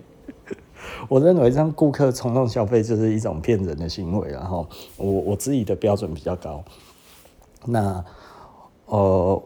[1.08, 4.64] 我认为让顾客冲动消费就是一种骗人的行为，然后
[4.96, 6.62] 我我自己的标准比较高。
[7.64, 8.04] 那
[8.86, 9.42] 呃，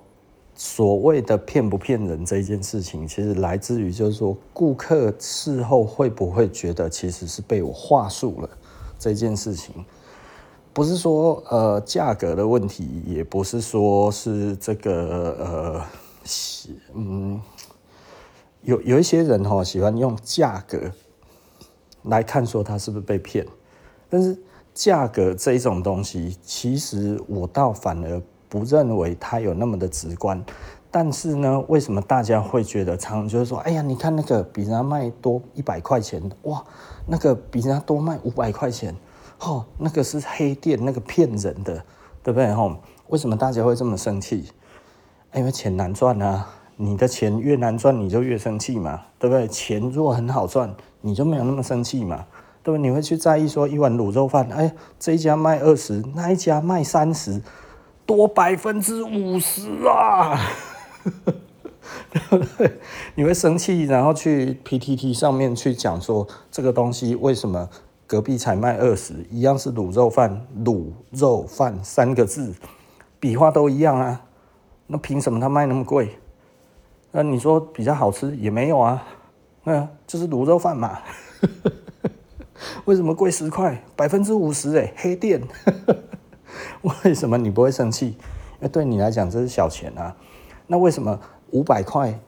[0.54, 8.50] 所谓的骗不骗人这一件事情，其实来自于就是说，顾客事后会不会觉得其实是被我话术了
[8.98, 9.82] 这件事情，
[10.74, 15.82] 不是说呃价格的问题，也不是说是这个呃
[16.92, 17.40] 嗯，
[18.60, 20.78] 有有一些人哈喜欢用价格
[22.02, 23.46] 来看说他是不是被骗，
[24.10, 24.36] 但是。
[24.74, 30.44] 价格这一种东西，其实我倒反而不认为它有那么的直观。
[30.90, 36.64] 但是呢，为什么大家会觉得常就是说，哎呀，你看那个比人家卖多一百块钱，哇，
[37.06, 38.92] 那个比人家多卖五百块钱，
[39.40, 41.84] 哦，那个是黑店，那个骗人的，
[42.22, 42.52] 对不对？
[42.52, 42.76] 吼，
[43.08, 44.44] 为什么大家会这么生气？
[45.34, 49.46] 因为钱难赚啊，你的钱越难赚，你就越生气嘛，对不对？
[49.48, 52.26] 钱如果很好赚，你就没有那么生气嘛。
[52.62, 52.88] 对不对？
[52.88, 57.42] 你会去在意说一碗卤肉饭，哎，这一家卖二十，那一家卖三十，
[58.06, 60.40] 多百分之五十啊，
[62.10, 62.80] 对不对？
[63.16, 67.68] 你会生气，然后去 PTT 上面去讲说这个东西为什么
[68.06, 72.54] 隔壁才卖二十，一样是卤肉饭，卤肉饭三个字，
[73.18, 74.22] 笔画都一样啊，
[74.86, 76.18] 那凭什么他卖那么贵？
[77.12, 79.02] 那你说比较好吃也没有啊，
[79.64, 80.98] 那就是卤肉饭嘛。
[82.84, 83.82] 为什么贵十块？
[83.96, 85.42] 百分之五十哎，黑店。
[87.04, 88.08] 为什么你不会生气？
[88.08, 90.14] 因为对你来讲这是小钱啊。
[90.66, 91.18] 那为什么
[91.50, 92.18] 五百块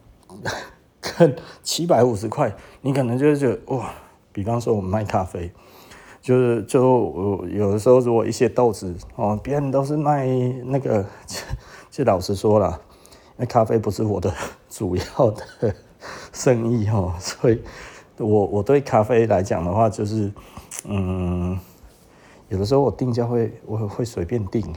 [1.01, 3.93] 跟七百五十块，你可能就会觉得哇？
[4.33, 5.51] 比方说我们卖咖啡，
[6.27, 10.27] 就是就我有的时候如果一些豆子哦，别人都是卖
[10.65, 11.07] 那个，
[11.89, 12.81] 就老实说了，
[13.37, 14.35] 那咖啡不是我的
[14.69, 15.73] 主要的
[16.33, 17.63] 生意哦，所以。
[18.19, 20.33] 我我对咖啡来讲的话，就是，
[20.89, 21.57] 嗯，
[22.49, 24.75] 有的时候我定价会我会随便定，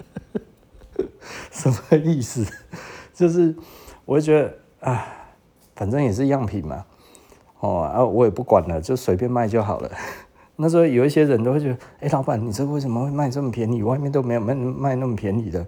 [1.50, 2.44] 什么意思？
[3.14, 3.54] 就是
[4.04, 5.06] 我会觉得啊，
[5.76, 6.84] 反正也是样品嘛，
[7.60, 9.90] 哦啊，我也不管了，就随便卖就好了。
[10.56, 13.82] 那时候有一些人都会觉得，哎、老板，你这为什么会卖这么便宜？
[13.82, 15.64] 外面都没有卖卖那么便宜的。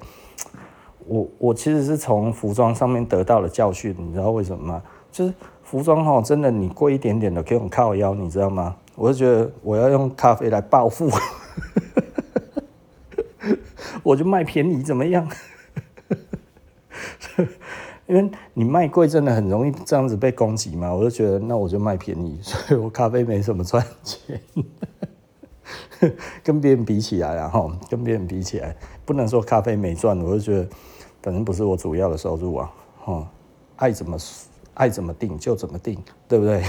[1.07, 4.83] 我我其实是从服装上面得到了教训，你知道为什么吗？
[5.13, 5.33] 就是。
[5.69, 8.75] 服装哈，真的你贵一点点的给我靠腰，你知道吗？
[8.95, 11.11] 我就觉得我要用咖啡来报复，
[14.03, 15.29] 我就卖便宜怎么样？
[18.09, 20.93] 因为你卖贵真的很容易这样子被攻击嘛。
[20.93, 24.41] 我就觉得那我就卖便宜， 所以我咖啡没什么赚钱，
[26.43, 30.69] 跟别人比起来，然后跟别人比起来，不能说咖啡没赚，我就觉得
[31.23, 32.71] 反正不是我主要的收入啊，
[33.05, 33.29] 哈，
[33.77, 34.19] 爱怎么。
[34.79, 36.63] 爱怎么定就怎么定，对不对？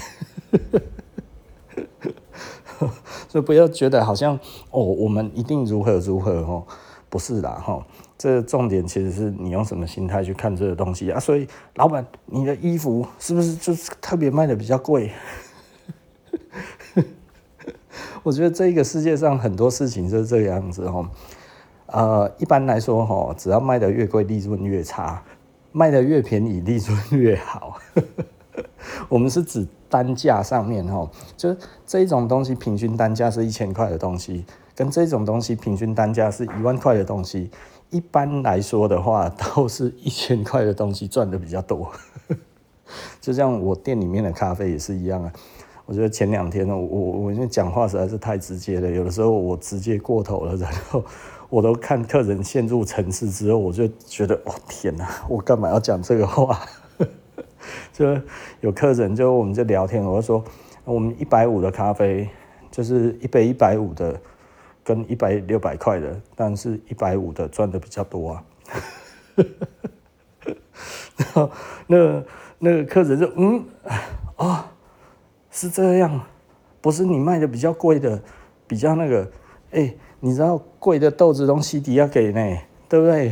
[3.29, 4.33] 所以不要觉得好像
[4.71, 6.65] 哦，我们一定如何如何哦，
[7.07, 7.85] 不是啦哈。
[8.19, 11.19] 这重点其实是你用什么心态去看这个东西啊。
[11.19, 15.11] 所以老板，你的衣服是不是就是特别卖的比较贵？
[18.21, 21.09] 我觉得这个世界上很多事情就是这个样子哈。
[21.87, 25.23] 呃，一般来说哈，只要卖的越贵，利润越差。
[25.71, 27.79] 卖的越便宜，利润越好。
[29.07, 34.43] 我们是指单价上面哈，就是这种东西平均单价是一千块的东西，
[34.75, 37.51] 跟这种东西平均单价是一万块的东西，
[37.89, 41.91] 一般来说的话，都是一千块的东西赚的比较多。
[43.21, 45.31] 就像我店里面的咖啡也是一样啊。
[45.85, 51.03] 我觉得前两天呢，我我因为讲话实在是太直接了，有的时候我直接过头了，然后。
[51.51, 56.59] 我都看客人陷入沉思之后，我就觉得，哦天哪，我干嘛要讲这个话？
[57.91, 58.05] 就
[58.61, 60.43] 有客人就我们就聊天，我就说，
[60.85, 62.29] 我们一百五的咖啡
[62.69, 64.21] 就是一杯一百五的，
[64.89, 68.43] 跟一百六百块的，但是一百五的赚的比较多啊。
[71.15, 71.51] 然后
[71.85, 72.23] 那
[72.57, 74.01] 那个客人就嗯啊、
[74.37, 74.65] 哦，
[75.51, 76.19] 是这样，
[76.81, 78.19] 不是你卖的比较贵的，
[78.65, 79.31] 比较那个，
[79.69, 82.57] 哎、你知道贵的豆子东西底下给呢，
[82.89, 83.31] 对不对？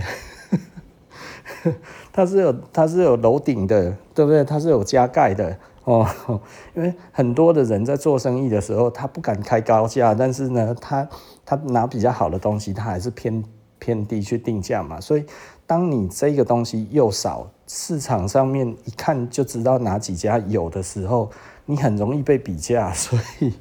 [2.14, 4.44] 它是有它是有楼顶的，对不对？
[4.44, 6.06] 它是有加盖的哦。
[6.76, 11.10] 因为很多的人在做生意的时候，他不敢开高价，但是呢，他
[11.46, 13.44] 他拿比较好的东西，他还是偏
[13.80, 15.00] 偏低去定价嘛。
[15.00, 15.26] 所以，
[15.66, 21.32] 当你这个东西又少，市场上面一看就知道哪几家有的时候，
[21.66, 23.54] 你很容易被比价， 所以。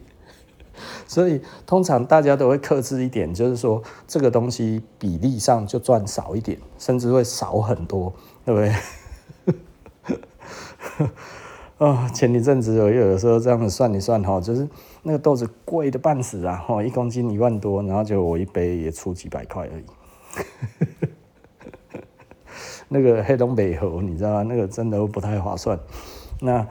[1.08, 8.12] 所以通常大家都会克制一点，就是说这个东西比例上就赚少一点，甚至会少很多，
[8.44, 8.74] 对不对？
[11.78, 14.66] 啊，前一阵子我有的时候这样子算一算哈，就是
[15.02, 19.84] 那个豆子贵的半死啊，哈，一公斤一万多，然后就我一杯也出几百块而已。
[22.88, 24.42] 那个黑东北猴，你知道吗？
[24.42, 25.78] 那个真的不太划算。
[26.40, 26.66] 那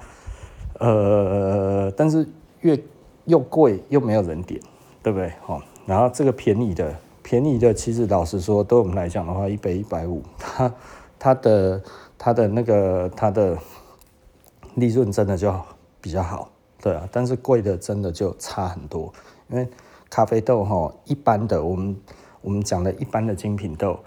[0.79, 2.27] 呃，但是
[2.61, 2.79] 越
[3.25, 4.59] 又贵又没有人点，
[5.03, 5.31] 对不对？
[5.45, 10.73] 哦，然后这个便宜的，便宜的，其实老实说，对我们来讲的话，一杯一百五，它
[11.19, 11.83] 它的
[12.17, 13.55] 它的那个它的
[14.75, 15.53] 利润真的就
[15.99, 16.49] 比较好，
[16.79, 17.09] 对啊。
[17.11, 19.13] 但是贵的真的就差很多，
[19.49, 19.67] 因为
[20.09, 21.95] 咖啡豆哈，一般的我们
[22.41, 23.99] 我们讲的一般的精品豆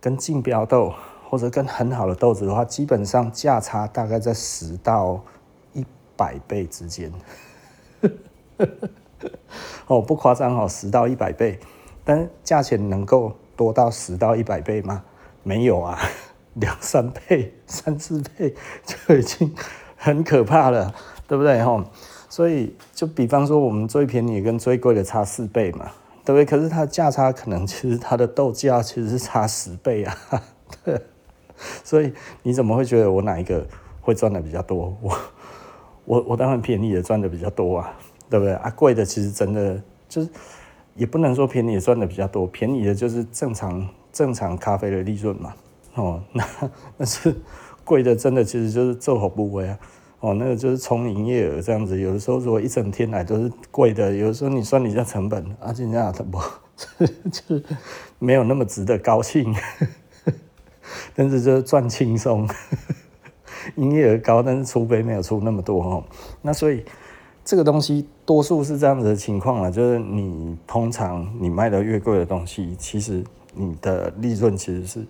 [0.00, 0.92] 跟竞标豆。
[1.28, 5.20] 或者跟很好的豆子的话，基本上价差大概在十到
[5.72, 5.84] 一
[6.16, 7.12] 百倍之间。
[9.88, 11.58] 哦，不夸张哦，十到一百倍。
[12.04, 15.02] 但价钱能够多到十到一百倍吗？
[15.42, 15.98] 没有啊，
[16.54, 18.54] 两三倍、三四倍
[18.84, 19.52] 就已经
[20.06, 20.94] 很可怕了，
[21.26, 21.60] 对不对？
[21.64, 21.84] 哈，
[22.28, 25.90] 所以就比方说，我们最便宜跟最贵的差四倍嘛，
[26.24, 26.44] 对不对？
[26.44, 30.16] 可是它的价差可能其实它的豆价其实是差十倍啊。
[30.84, 31.02] 对。
[31.82, 32.12] 所以
[32.44, 33.66] 你怎么会觉得我哪一个
[34.00, 34.96] 会赚的比较多？
[35.00, 35.18] 我
[36.04, 37.92] 我我当然便宜的赚的比较多啊，
[38.30, 38.70] 对不对啊？
[38.76, 40.28] 贵的其实真的就是
[40.94, 45.52] 也不能说便宜的赚的比较多，便宜的就是正常正常咖啡的利润嘛。
[45.94, 46.44] 哦，那
[46.98, 47.34] 那是
[47.84, 49.78] 贵的，真的其实就是做好部位啊。
[50.20, 52.00] 哦，那个就是冲营业额这样子。
[52.00, 56.42] 有的时候如果一整天来都是贵的，有的时候你算你一下成本，啊，这样怎么
[57.30, 57.62] 就是
[58.18, 59.54] 没有那么值得高兴。
[61.14, 62.48] 但是就是赚轻松，
[63.76, 66.04] 营业额高，但是出杯没有出那么多哦。
[66.42, 66.84] 那所以
[67.44, 73.22] 这个东西多数是这样子的情况啊，就是你通常你卖的越贵的东西，其实
[73.54, 75.04] 你的利润其实是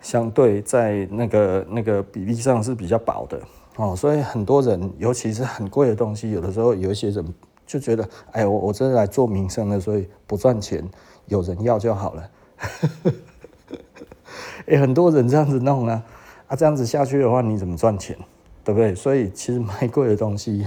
[0.00, 3.40] 相对在那个那个比例上是比较薄的
[3.78, 3.96] 哦。
[3.96, 7.34] 所以很多人，尤其是很贵的东西，有的时候有一些人
[7.66, 10.86] 就觉得，哎，我我这是来做名声的，所以不赚钱，
[11.26, 12.30] 有人要就好了。
[14.66, 16.02] 哎、欸，很多人这样子弄啊，
[16.48, 18.14] 啊，这样子下去的话，你怎么赚钱？
[18.62, 18.94] 对不对？
[18.94, 20.66] 所以其实卖贵的东西，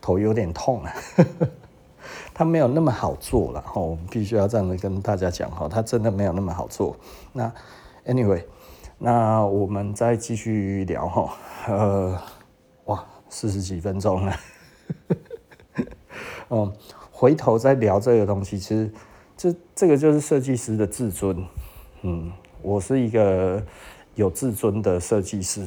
[0.00, 0.92] 头有点痛啊。
[2.32, 6.96] 它没有那么好做了，哈，我们必须要这样子跟大家讲，哈，它真的没有那么好做。
[7.32, 7.52] 那
[8.06, 8.42] anyway，
[8.96, 11.34] 那我们再继续聊，哈，
[11.66, 12.18] 呃，
[12.86, 14.36] 哇，四十几分钟了，
[16.50, 16.72] 嗯，
[17.12, 18.90] 回头再聊这个东西，其实
[19.36, 21.44] 这这个就是设计师的自尊，
[22.02, 22.32] 嗯。
[22.60, 23.62] 我是一个
[24.16, 25.64] 有自尊的设计师，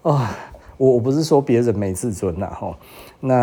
[0.00, 0.34] 啊，
[0.78, 2.74] 我我不是说别人没自尊呐，吼，
[3.20, 3.34] 那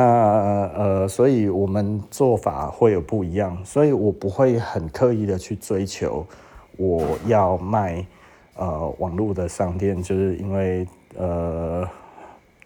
[0.75, 6.25] 呃，所以我们做法会有不一样，所以我不会很刻意的去追求
[6.77, 8.03] 我要卖
[8.57, 11.87] 呃网络的商店，就是因为呃，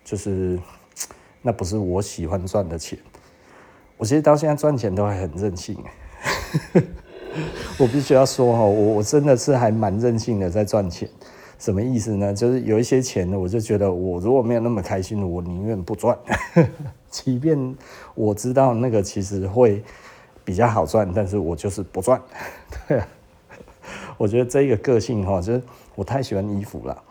[0.03, 0.59] 就是
[1.41, 2.97] 那不是我喜欢赚的钱，
[3.97, 5.77] 我其实到现在赚钱都还很任性。
[7.79, 11.07] 我必须要说哈，我我真的是还蛮任性的在赚钱，
[11.57, 12.33] 什么意思呢？
[12.33, 16.17] 就是有一些钱呢，我就觉得我如果没有那么开心，我宁愿不赚，
[17.09, 17.75] 即便
[18.15, 19.81] 我知道那个其实会
[20.43, 22.21] 比较好赚，但是我就是不赚。
[22.87, 23.07] 对啊，
[24.17, 25.63] 我觉得这个个性哈，就是
[25.95, 27.03] 我太喜欢衣服了，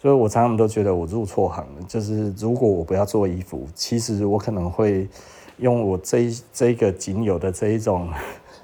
[0.00, 1.82] 所以我常常都觉得我入错行了。
[1.88, 5.08] 就是如果我不要做衣服，其实我可能会
[5.58, 8.08] 用我这这个仅有的这一种。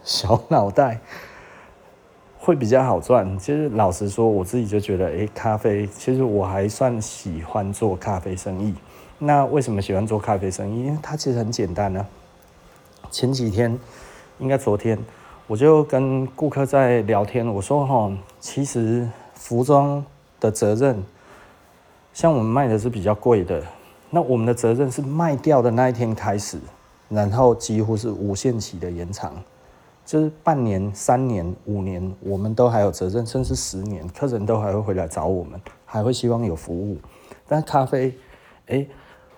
[0.04, 1.00] 小脑袋
[2.38, 3.38] 会比较好赚。
[3.38, 8.74] 其实老实说，我自己就觉得，诶，咖啡其实我还算喜欢做咖啡生意。
[9.18, 10.84] 那为什么喜欢做咖啡生意？
[10.84, 12.06] 因为它其实很简单呢。
[13.10, 13.78] 前几天，
[14.38, 14.98] 应该昨天，
[15.46, 19.08] 我就跟顾客在聊天，我说哈，其实
[19.44, 20.02] 服装
[20.40, 21.04] 的责任，
[22.14, 23.62] 像我们卖的是比较贵的，
[24.08, 26.58] 那我们的责任是卖掉的那一天开始，
[27.10, 29.34] 然后几乎是无限期的延长。
[30.06, 36.96] 就是半年、三年、五年，我们都还有责任，甚至十年，客人都还会回来找我们，还会希望有服务。
[37.46, 38.14] 但咖啡，
[38.68, 38.86] 哎，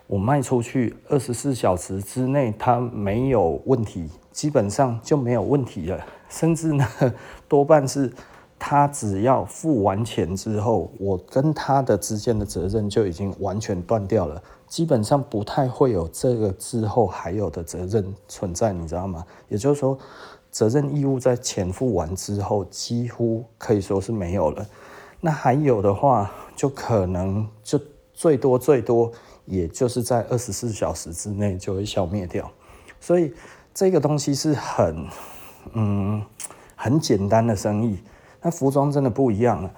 [0.07, 5.99] 我卖出去二十四小时之内，它没有问题，基本上就没有问题了。
[6.29, 6.87] 甚至呢，
[7.49, 8.13] 多半是
[8.59, 19.25] 他只要付完钱之后，我跟他的之间的责任就已经完全断掉了，基本上不太会有这个之后还有的责任存在，你知道吗？
[19.49, 19.99] 也就是说。
[20.49, 24.67] 责任义务在钱付完之后，几乎可以说是没有了。
[25.21, 27.79] 那还有的话，就可能就
[28.15, 29.13] 最多最多，
[29.45, 32.51] 也就是在二十四小时之内就会消灭掉。
[32.99, 33.35] 所以
[33.75, 35.07] 这个东西是很
[35.75, 36.25] 嗯
[36.75, 37.99] 很简单的生意。
[38.47, 39.71] 那服装真的不一样了，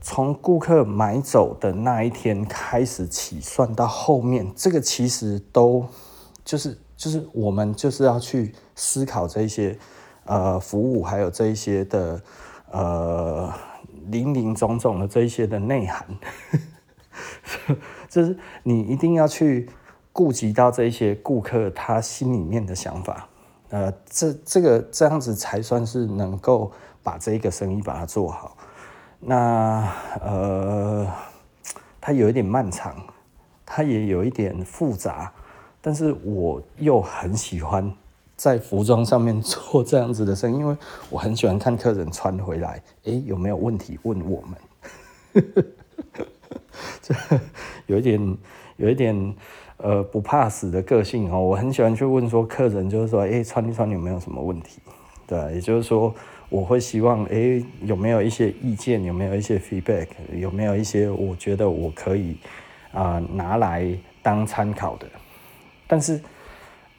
[0.00, 5.86] 从顾客买走的那一天开始起算到后面，这个其实都
[6.42, 6.78] 就是。
[6.96, 9.76] 就是我们就是要去思考这些，
[10.26, 12.22] 呃服务，还有这一些的
[12.70, 13.52] 呃
[14.06, 16.06] 林林总总的这一些的内涵，
[18.08, 19.68] 就是你一定要去
[20.12, 23.28] 顾及到这一些顾客他心里面的想法，
[23.70, 26.70] 呃，这这个这样子才算是能够
[27.04, 28.56] 把这个生意把它做好。
[29.20, 29.88] 那
[30.20, 31.06] 呃，
[32.00, 32.96] 它有一点漫长，
[33.64, 35.32] 它也有一点复杂。
[35.80, 37.92] 但是我又很喜欢
[38.36, 40.74] 在服装上面做这样子的生意，因为
[41.10, 45.44] 我很喜欢看客人穿回来，诶，有没有问题问我们，
[47.02, 47.14] 这
[47.86, 48.38] 有一点
[48.76, 49.34] 有一点
[49.76, 54.80] 呃不怕死的个性哦，我很喜欢去问说客人就是说，诶，穿一穿有没有什么问题？
[55.26, 56.14] 对，也就是说
[56.54, 62.36] 我会希望，诶，有没有一些意见，有没有一些 feedback，有没有一些我觉得我可以
[62.92, 63.84] 啊、拿来
[64.22, 65.06] 当参考的。
[65.88, 66.20] 但是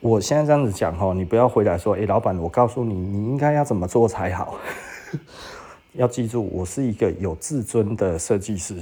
[0.02, 4.58] 我现在这样子讲哦，你不要回来说，诶，老板，我告诉你，你应该要怎么做才好。
[5.96, 8.76] 要记住，我是一个有自尊的设计师。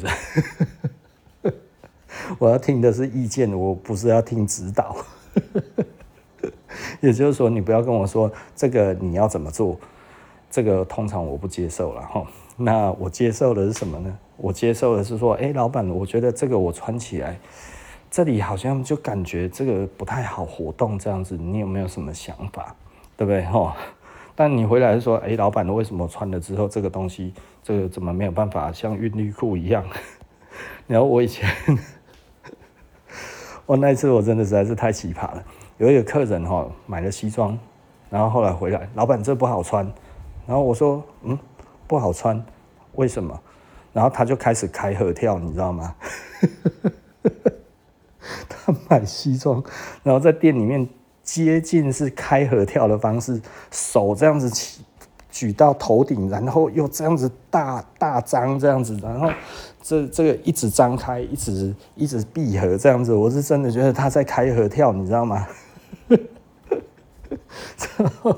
[2.40, 4.96] 我要听的是意见，我不是要听指导。
[7.00, 9.80] 也就是说，你不要跟我说这个你要怎么做，
[10.54, 12.24] 这个通常我不接受了哈。
[12.56, 14.16] 那我接受的是什么呢？
[14.38, 17.40] 我接受的是说，诶，老板，我觉得这个我穿起来。
[18.12, 22.76] 这里好像就感觉这个不太好活动这样子，你有没有什么想法，
[23.18, 23.72] 对不对吼？
[24.36, 27.34] 但你回来说，哎，老板，为什么穿了之后这个东西，
[27.64, 29.84] 这个怎么没有办法像韵律裤一样？
[30.86, 31.50] 然后我以前，
[33.66, 35.44] 我 那一次我真的实在是太奇葩了。
[35.80, 37.58] 有一个客人哈买了西装，
[38.12, 39.92] 然后后来回来，老板这不好穿。
[40.46, 41.38] 然后我说，嗯，
[41.88, 42.44] 不好穿，
[42.96, 43.40] 为什么？
[43.94, 45.96] 然后他就开始开合跳，你知道吗？
[48.50, 49.64] 他买西装，
[50.02, 50.88] 然后在店里面
[51.22, 53.42] 接近是开合跳的方式，
[53.72, 54.84] 手这样子起
[55.30, 59.30] 举到头顶，然后又这样子大大张这样子，然后
[59.82, 65.48] 这这个一直张开，一直一直闭合这样子，我是真的觉得他在开合跳，你知道吗？
[67.98, 68.36] 然后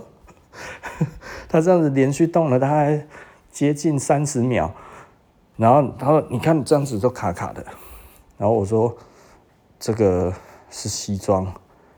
[1.48, 3.06] 他这样子连续动了大概
[3.52, 4.72] 接近三十秒，
[5.58, 7.66] 然后他说：“你看这样子都卡卡的。”
[8.38, 8.96] 然后我说。
[9.78, 10.34] 这个
[10.72, 11.46] 是西装，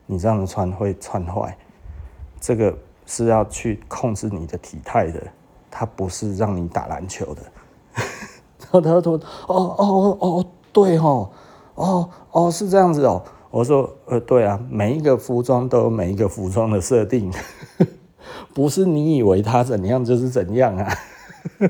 [0.08, 1.56] 你这样子穿会穿坏。
[2.42, 2.76] 这个
[3.06, 5.22] 是要去控制你的体态的，
[5.70, 7.42] 它不是让你打篮球的。
[8.60, 9.14] 然后他说
[9.48, 11.30] ：“哦哦哦，对哦，
[11.76, 17.32] 哦哦是这样子哦。”我说：“呃，对啊，每一个服装都有每一个服装的设定，
[18.54, 20.94] 不是你以为它怎样就是怎样啊。”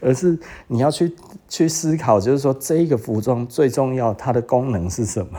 [0.00, 1.14] 而是你要去
[1.46, 5.38] 去思考，就是说这一个服装最重要，它的功能是什么？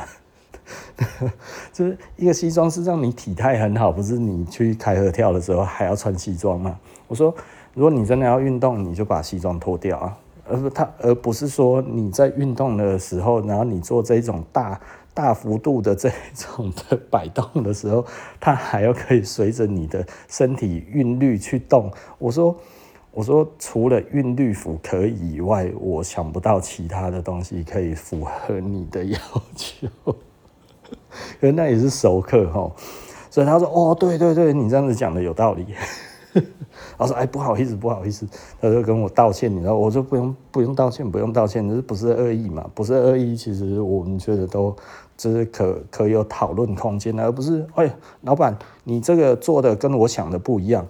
[1.73, 6.77] 就是一个西装是让你体态很好，不是你去开合跳的时候还要穿西装吗？
[7.07, 7.33] 我说，
[7.73, 10.17] 如果你真的要运动，你就把西装脱掉啊，
[10.47, 14.79] 而不他而不是说你在运动的时候，然后你做这种大
[15.13, 18.05] 大幅度的这种的摆动的时候，
[18.39, 21.91] 它还要可以随着你的身体韵律去动。
[22.19, 22.55] 我说。
[23.15, 29.19] 我说，除了韵律符可以以外，我想不到其他的东西可以符合你的要
[29.55, 29.87] 求。
[31.39, 32.71] 因为那也是熟客哈，
[33.29, 35.63] 所以他说：“哦，对对对，你这样子讲的有道理。
[36.97, 38.27] ”他说：“哎，不好意思，不好意思。”
[38.59, 42.67] 他就跟我道歉，你知道，我说不用不用道歉，不用道歉，这不是恶意嘛？
[42.73, 44.75] 不是恶意，其实我们觉得都
[45.17, 50.85] 就是可可有讨论空间，而不是哎，老板，你这个做的跟我想的不一样。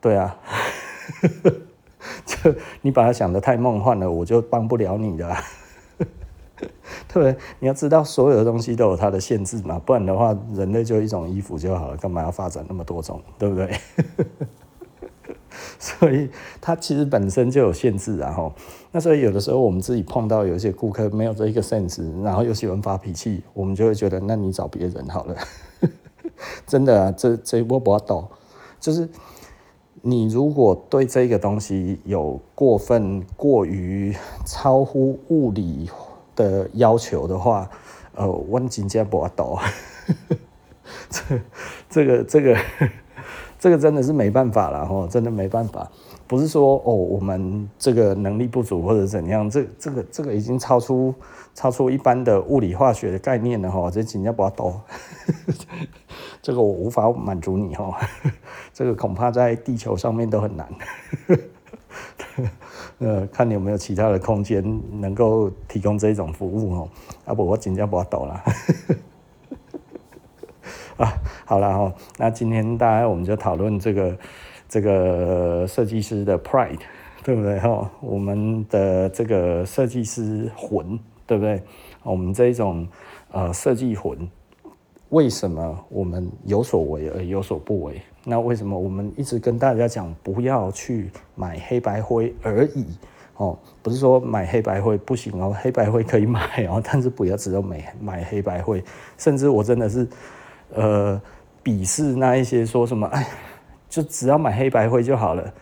[0.00, 0.36] 对啊。
[2.24, 5.36] 这你把它想得太梦幻了，我就帮不了你的。
[6.56, 6.68] 对
[7.12, 7.36] 不对？
[7.58, 13.20] 你要知道，所有的东西都有它的限制嘛，不然的话，人类就一种衣服就好了，干嘛要发展那么多种？
[13.38, 13.78] 对不对？
[15.80, 16.28] 所以
[16.60, 18.52] 它其实本身就有限制，然后
[18.92, 25.36] 那所以有的时候我们自己碰到有一些顾客没有这一个 sense，然后又喜欢发脾气，我们就会觉得，那你找别人好了。
[26.66, 28.28] 真的啊，这这我不要抖，
[28.80, 29.08] 就是。
[30.02, 34.14] 你如果对这个东西有过分过于
[34.44, 35.90] 超乎物理
[36.36, 37.68] 的要求的话，
[38.14, 39.58] 呃，问金家不懂，
[41.10, 41.40] 这这
[41.88, 42.56] 这个这个
[43.66, 45.90] 这个真的是没办法了哈，真的没办法。
[46.28, 51.12] 不是说哦，我们这个能力不足或者怎样，这这个这个已经超出
[51.52, 54.80] 超出一般的物理化学的概念了哈，这金家不要懂。
[56.40, 57.92] 这个我无法满足你哦，
[58.72, 60.68] 这个恐怕在地球上面都很难。
[63.00, 64.62] 呃，看你有没有其他的空间
[65.00, 66.88] 能够提供这种服务哦，
[67.26, 68.40] 要不我尽量不要抖了。
[71.04, 71.12] 啊，
[71.44, 74.18] 好了哈，那今天大家我们就讨论这个
[74.66, 76.78] 这个设计师的 pride，
[77.22, 77.90] 对不对哈？
[78.00, 81.62] 我们的这个设计师魂，对不对？
[82.02, 82.88] 我们这一种
[83.30, 84.26] 呃设计魂，
[85.10, 88.00] 为什么我们有所为而有所不为？
[88.24, 92.86] 那为什么我们一直跟大家讲不要去买黑白灰而已？
[93.36, 98.82] 哦，不是说买黑白灰不行哦，黑白灰可以买哦，但是不要只有买买黑白灰，
[99.18, 100.08] 甚至我真的是。
[100.74, 101.20] 呃，
[101.64, 103.26] 鄙视那一些说什么，哎，
[103.88, 105.52] 就只要买黑白灰就好了，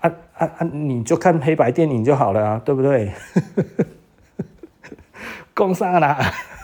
[0.00, 3.12] 啊啊啊，你就看黑白电影就好了啊，对不对？
[5.54, 6.18] 共上啦，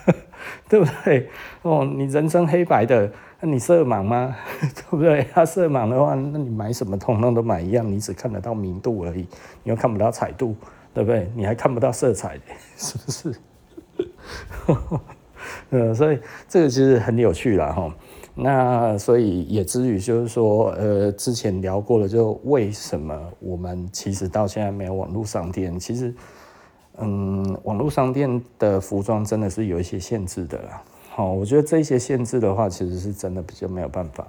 [0.69, 1.29] 对不对？
[1.63, 4.37] 哦，你人生黑白的，那你色盲吗？
[4.61, 5.27] 对不对？
[5.33, 9.27] 他、色盲的话，那你买什么通通都买一样，你只看得到明度而已，
[9.65, 10.55] 你又看不到彩度，
[10.95, 11.31] 对不对？
[11.35, 12.39] 你还看不到色彩，
[12.77, 13.35] 是不是？
[15.71, 17.95] 呃，所以这个其实很有趣啦哈。
[18.37, 25.79] 那所以也至于就是说，呃，之前聊过了，就为什么我们其实到现在没有网络商店？
[25.79, 26.13] 其实，
[26.99, 30.83] 嗯，网络商店的服装真的是有一些限制的啦。
[31.11, 34.27] 好，我觉得这些限制的话，其实是真的比较没有办法。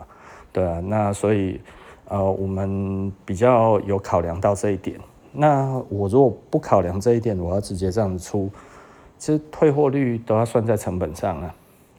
[0.54, 1.60] 对啊，那所以
[2.08, 5.00] 呃，我们比较有考量到这一点。
[5.32, 8.52] 那我如果不考量这一点，我要直接这样出。
[9.26, 11.52] 其实退货率都要算在成本上啊。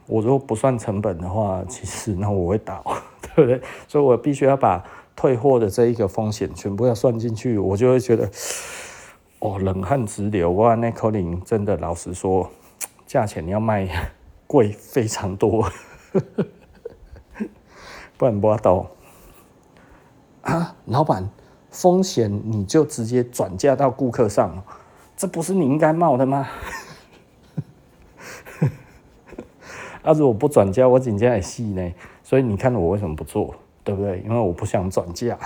[0.05, 2.81] 我如果不算成本的话，其实那我会倒，
[3.35, 3.61] 对不对？
[3.85, 4.81] 所以我必须要把
[5.13, 8.31] 退货的这一个风险全部要算进去，我就会觉得
[9.39, 10.51] 哦，冷汗直流。
[10.51, 12.49] 哇，那可能真的老实说，
[13.05, 13.89] 价钱要卖
[14.47, 15.69] 贵非常多，
[18.15, 18.87] 不然不要倒
[20.43, 21.29] 啊，老板，
[21.71, 24.63] 风险你就直接转嫁到顾客上，
[25.17, 26.47] 这不是你应该冒的吗？
[30.07, 31.93] 要是我不转嫁，我紧接也细呢。
[32.23, 33.53] 所以你看我为什么不做，
[33.83, 34.21] 对不对？
[34.25, 35.37] 因为我不想转嫁。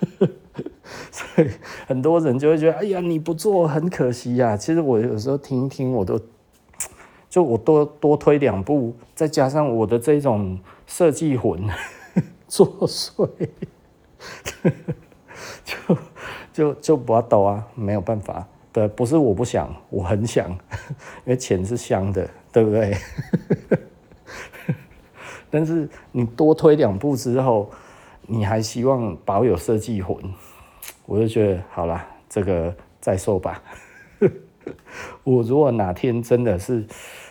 [1.12, 1.48] 所以
[1.86, 4.56] 很多人就会觉得，哎呀，你不做很可惜呀。
[4.56, 6.20] 其实我有时候听一听，我都
[7.30, 11.62] 就我多多推两步，再加上我的这种设计魂
[12.48, 13.28] 作祟，
[15.64, 15.96] 就
[16.52, 18.44] 就就不要抖啊，没有办法。
[18.72, 20.56] 对，不是我不想，我很想，因
[21.26, 22.96] 为钱是香的，对不对？
[25.50, 27.70] 但是你多推两步之后，
[28.26, 30.16] 你还希望保有设计魂，
[31.06, 33.62] 我就觉得好了，这个再说吧。
[35.24, 36.84] 我如果哪天真的是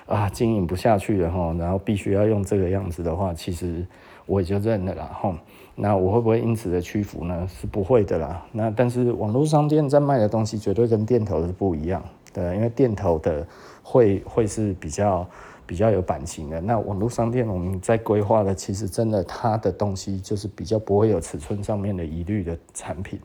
[0.07, 3.85] 啊经营不下去了哈，然后必须要用这个样子的话，其实
[4.25, 5.37] 我也就认了啦哈。
[5.75, 7.47] 那我会不会因此的屈服呢？
[7.47, 8.43] 是不会的啦。
[8.51, 12.03] 那但是网络商店在卖的东西绝对跟店头是不一样
[12.33, 13.45] 的，因为店头的
[13.83, 15.27] 会会是比较。
[15.67, 23.19] 比较有版型的，那网络商店我们在规划的，其实真的它的东西就是比较不会有尺寸上面的疑虑的产品。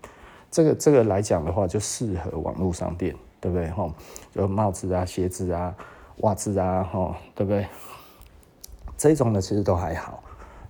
[0.50, 3.70] 这个这个来讲的话，就适合网络商店，对不对？
[3.70, 3.88] 哈，
[4.34, 5.74] 就帽子啊、鞋子啊、
[6.18, 7.66] 袜子啊，哈，对不对？
[8.98, 10.22] 这种的其实都还好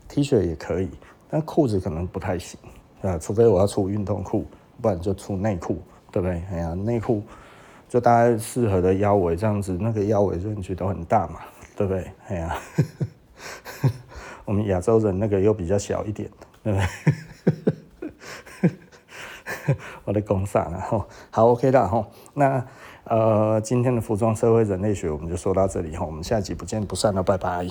[0.09, 0.91] ，T 恤也可以，
[1.29, 2.61] 但裤子可能不太行
[3.01, 4.45] 啊，除非我要出运动裤，
[4.81, 5.79] 不然就出内裤，
[6.11, 6.43] 对不对？
[6.53, 7.23] 哎呀，内裤
[7.89, 11.41] 就大概适合的腰围这样子，那个腰围顺序都很大嘛。
[11.87, 12.13] 对不对？
[12.29, 12.57] 哎呀，
[14.45, 16.31] 我们亚洲人那个又比较小一点，
[16.63, 16.87] 对不对？
[20.05, 22.07] 我的公傻了哈，好 OK 的哈。
[22.35, 22.65] 那
[23.05, 27.67] 呃，今天的服装社会人类学我们就说到这里哈，我们下集不见不散了，拜拜。